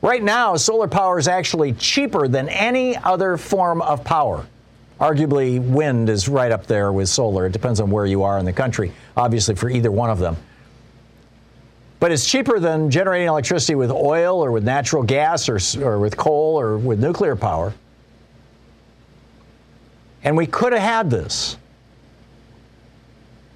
[0.00, 4.46] Right now, solar power is actually cheaper than any other form of power.
[5.02, 7.46] Arguably, wind is right up there with solar.
[7.46, 10.36] It depends on where you are in the country, obviously, for either one of them.
[11.98, 16.16] But it's cheaper than generating electricity with oil or with natural gas or, or with
[16.16, 17.74] coal or with nuclear power.
[20.22, 21.56] And we could have had this.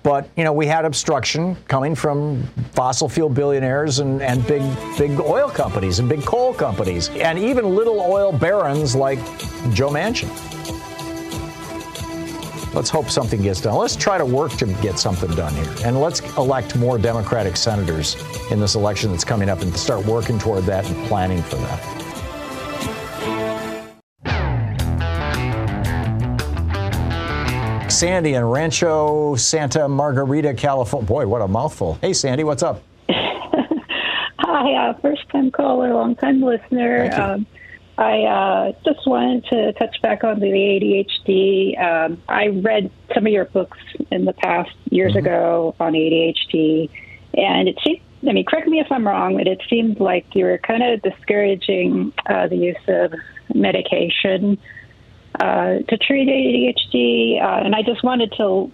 [0.03, 2.43] But, you know, we had obstruction coming from
[2.73, 4.63] fossil fuel billionaires and, and big,
[4.99, 9.21] big oil companies and big coal companies, and even little oil barons like
[9.73, 10.76] Joe Manchin.
[12.77, 13.75] Let's hope something gets done.
[13.75, 15.75] Let's try to work to get something done here.
[15.83, 18.17] And let's elect more Democratic senators
[18.51, 21.81] in this election that's coming up and start working toward that and planning for that.
[27.91, 31.07] Sandy in Rancho Santa Margarita, California.
[31.07, 31.95] Boy, what a mouthful.
[32.03, 32.83] Hey, Sandy, what's up?
[33.09, 37.11] Hi, uh, first time caller, long time listener.
[37.15, 37.47] Um,
[37.99, 41.81] I uh, just wanted to touch back on the ADHD.
[41.81, 43.79] Um, I read some of your books
[44.11, 45.27] in the past years Mm-hmm.
[45.27, 46.91] ago on ADHD,
[47.35, 50.45] and it seemed, I mean, correct me if I'm wrong, but it seemed like you
[50.45, 53.15] were kind of discouraging uh, the use of
[53.55, 54.59] medication
[55.41, 57.43] uh, to treat ADHD.
[57.43, 58.71] Uh, and I just wanted to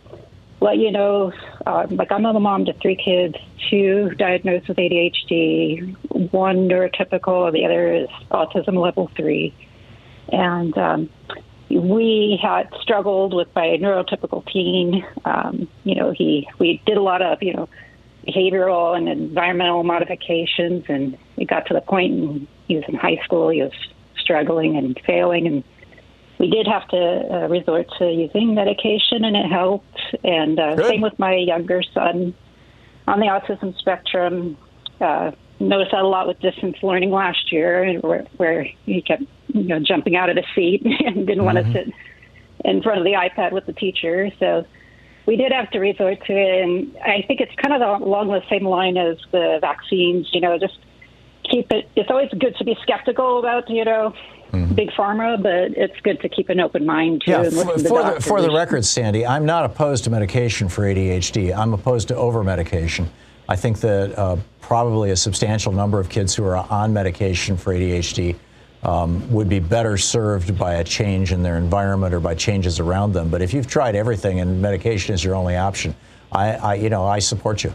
[0.63, 1.33] let you know,
[1.67, 3.35] uh, like I'm a mom to three kids,
[3.69, 5.97] two diagnosed with ADHD,
[6.33, 9.53] one neurotypical, the other is autism level three.
[10.29, 11.11] And um,
[11.69, 15.05] we had struggled with my neurotypical teen.
[15.25, 17.69] Um, you know, he we did a lot of you know
[18.27, 23.21] behavioral and environmental modifications, and it got to the point in, he was in high
[23.25, 23.73] school, he was
[24.17, 25.65] struggling and failing, and
[26.43, 29.97] we did have to uh, resort to using medication, and it helped.
[30.24, 32.34] And uh, same with my younger son
[33.07, 34.59] on the autism spectrum.
[35.01, 35.30] Uh,
[35.61, 39.22] noticed that a lot with distance learning last year, where, where he kept
[39.55, 41.95] you know jumping out of the seat and didn't want to sit
[42.64, 44.28] in front of the iPad with the teacher.
[44.40, 44.66] So
[45.26, 48.43] we did have to resort to it, and I think it's kind of along the
[48.51, 50.28] same line as the vaccines.
[50.32, 50.78] You know, just
[51.49, 51.88] keep it.
[51.95, 54.12] It's always good to be skeptical about you know
[54.53, 57.31] big pharma, but it's good to keep an open mind too.
[57.31, 58.27] Yeah, for, to for the, doctors.
[58.27, 61.57] for the record, Sandy, I'm not opposed to medication for ADHD.
[61.57, 63.11] I'm opposed to over medication.
[63.49, 67.75] I think that uh, probably a substantial number of kids who are on medication for
[67.75, 68.37] ADHD
[68.83, 73.13] um, would be better served by a change in their environment or by changes around
[73.13, 73.29] them.
[73.29, 75.95] But if you've tried everything and medication is your only option,
[76.33, 77.73] I, I you know, I support you.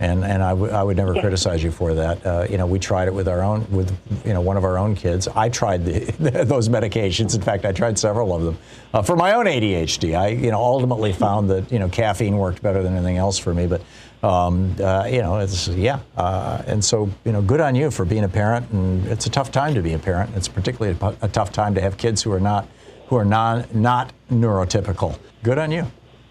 [0.00, 1.20] And, and I, I would never Yeah.
[1.20, 2.24] criticize you for that.
[2.26, 3.94] Uh, you know, we tried it with our own, with
[4.24, 5.28] you know, one of our own kids.
[5.28, 7.34] I tried the, those medications.
[7.34, 8.58] In fact, I tried several of them
[8.94, 10.18] uh, for my own ADHD.
[10.18, 13.52] I, you know, ultimately found that you know caffeine worked better than anything else for
[13.52, 13.66] me.
[13.66, 13.82] But
[14.26, 16.00] um, uh, you know, it's yeah.
[16.16, 18.70] Uh, and so you know, good on you for being a parent.
[18.70, 20.34] And it's a tough time to be a parent.
[20.34, 22.66] It's particularly a, a tough time to have kids who are not,
[23.08, 25.18] who are non, not neurotypical.
[25.42, 25.86] Good on you.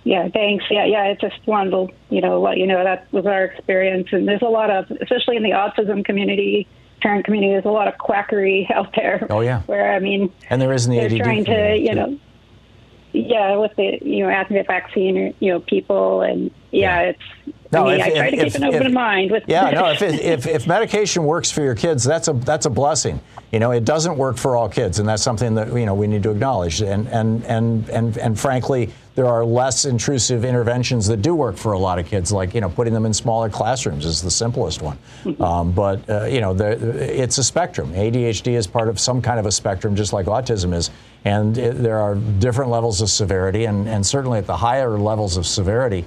[0.10, 0.66] Yeah, thanks.
[0.72, 1.04] Yeah, yeah.
[1.04, 4.08] I just wanted to, you know, let you know that was our experience.
[4.12, 6.68] And there's a lot of, especially in the autism community,
[7.00, 9.28] parent community, there's a lot of quackery out there.
[9.30, 9.62] Oh, yeah.
[9.68, 11.96] Where I mean, And there is in the they're ADD trying to, you too.
[11.96, 12.20] know,
[13.14, 17.56] yeah, with the you know the vaccine, you know, people, and yeah, it's.
[17.72, 19.44] No, if- I try if- to keep if- an open mind with.
[19.48, 19.90] Yeah, no.
[19.92, 23.20] If, if if medication works for your kids, that's a that's a blessing.
[23.52, 26.08] You know, it doesn't work for all kids, and that's something that you know we
[26.08, 26.82] need to acknowledge.
[26.82, 31.74] And and and and and frankly, there are less intrusive interventions that do work for
[31.74, 34.82] a lot of kids, like you know putting them in smaller classrooms is the simplest
[34.82, 34.98] one.
[35.40, 37.92] Um, but uh, you know, there, it's a spectrum.
[37.94, 40.90] ADHD is part of some kind of a spectrum, just like autism is.
[41.26, 45.38] And it, there are different levels of severity, and, and certainly at the higher levels
[45.38, 46.06] of severity,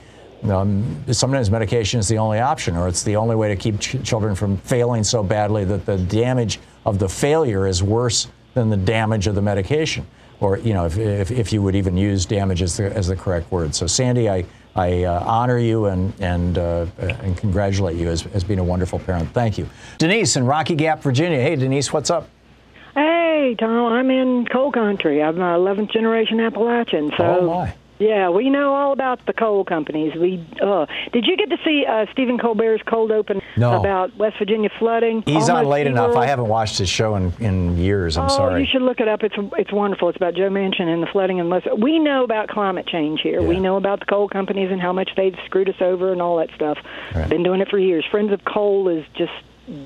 [0.50, 4.02] um, sometimes medication is the only option, or it's the only way to keep ch-
[4.02, 8.76] children from failing so badly that the damage of the failure is worse than the
[8.76, 10.06] damage of the medication.
[10.40, 13.14] Or, you know, if, if, if you would even use damage as the, as the
[13.14, 13.74] correct word.
[13.76, 18.42] So, Sandy, I, I uh, honor you and, and, uh, and congratulate you as, as
[18.42, 19.32] being a wonderful parent.
[19.32, 19.68] Thank you.
[19.98, 21.40] Denise in Rocky Gap, Virginia.
[21.40, 22.28] Hey, Denise, what's up?
[22.94, 25.22] Hey, Thom, I'm in coal country.
[25.22, 27.12] I'm an 11th generation Appalachian.
[27.16, 27.74] So, Oh, my.
[28.02, 30.14] Yeah, we know all about the coal companies.
[30.14, 33.78] We uh, did you get to see uh, Stephen Colbert's cold open No.
[33.78, 35.22] about West Virginia flooding?
[35.22, 36.16] He's on Almost late enough.
[36.16, 38.16] I haven't watched his show in, in years.
[38.16, 38.60] I'm oh, sorry.
[38.62, 39.22] you should look it up.
[39.22, 40.08] It's it's wonderful.
[40.08, 41.66] It's about Joe Manchin and the flooding in West.
[41.78, 43.42] We know about climate change here.
[43.42, 46.38] We know about the coal companies and how much they've screwed us over and all
[46.38, 46.78] that stuff.
[47.28, 48.04] Been doing it for years.
[48.10, 49.32] Friends of Coal is just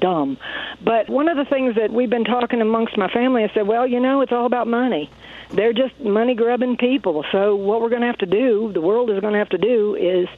[0.00, 0.38] dumb.
[0.82, 3.86] But one of the things that we've been talking amongst my family, I said, well,
[3.86, 5.10] you know, it's all about money.
[5.52, 7.24] They're just money grubbing people.
[7.32, 9.58] So what we're going to have to do, the world is going to have to
[9.58, 10.28] do, is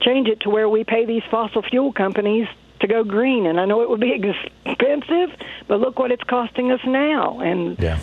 [0.00, 2.48] change it to where we pay these fossil fuel companies
[2.80, 3.46] to go green.
[3.46, 4.12] And I know it would be
[4.64, 5.30] expensive,
[5.68, 7.40] but look what it's costing us now.
[7.40, 7.98] And yeah.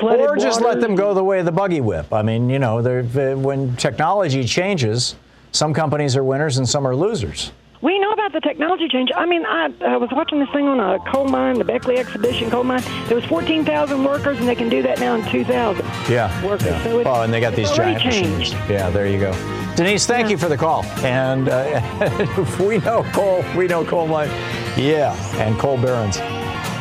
[0.00, 2.12] or just let them go the way of the buggy whip.
[2.12, 5.14] I mean, you know, they're- they- when technology changes,
[5.52, 7.52] some companies are winners and some are losers.
[7.86, 9.12] We know about the technology change.
[9.14, 12.50] I mean, I, I was watching this thing on a coal mine, the Beckley Exhibition
[12.50, 12.82] coal mine.
[13.06, 15.84] There was 14,000 workers, and they can do that now in 2,000.
[16.10, 16.44] Yeah.
[16.44, 16.66] Workers.
[16.66, 16.82] yeah.
[16.82, 18.50] So oh, and they got these giant machines.
[18.68, 19.30] Yeah, there you go.
[19.76, 20.82] Denise, thank you for the call.
[21.04, 24.30] And uh, we know coal, we know coal mine.
[24.76, 26.18] Yeah, and coal barons.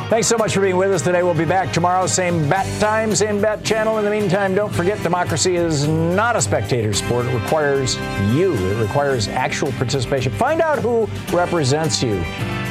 [0.08, 1.24] Thanks so much for being with us today.
[1.24, 3.97] We'll be back tomorrow, same bat time, same bat channel.
[3.97, 7.26] In the meantime, don't forget democracy is not a spectator sport.
[7.26, 7.95] It requires
[8.32, 10.32] you, it requires actual participation.
[10.34, 12.18] Find out who represents you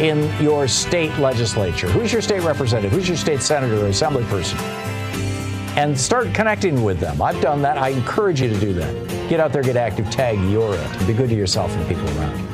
[0.00, 1.88] in your state legislature.
[1.88, 2.92] Who's your state representative?
[2.92, 4.58] Who's your state senator or assembly person?
[5.76, 7.20] and start connecting with them.
[7.20, 7.78] I've done that.
[7.78, 9.28] I encourage you to do that.
[9.28, 12.08] Get out there, get active, tag you're it, be good to yourself and the people
[12.16, 12.53] around you.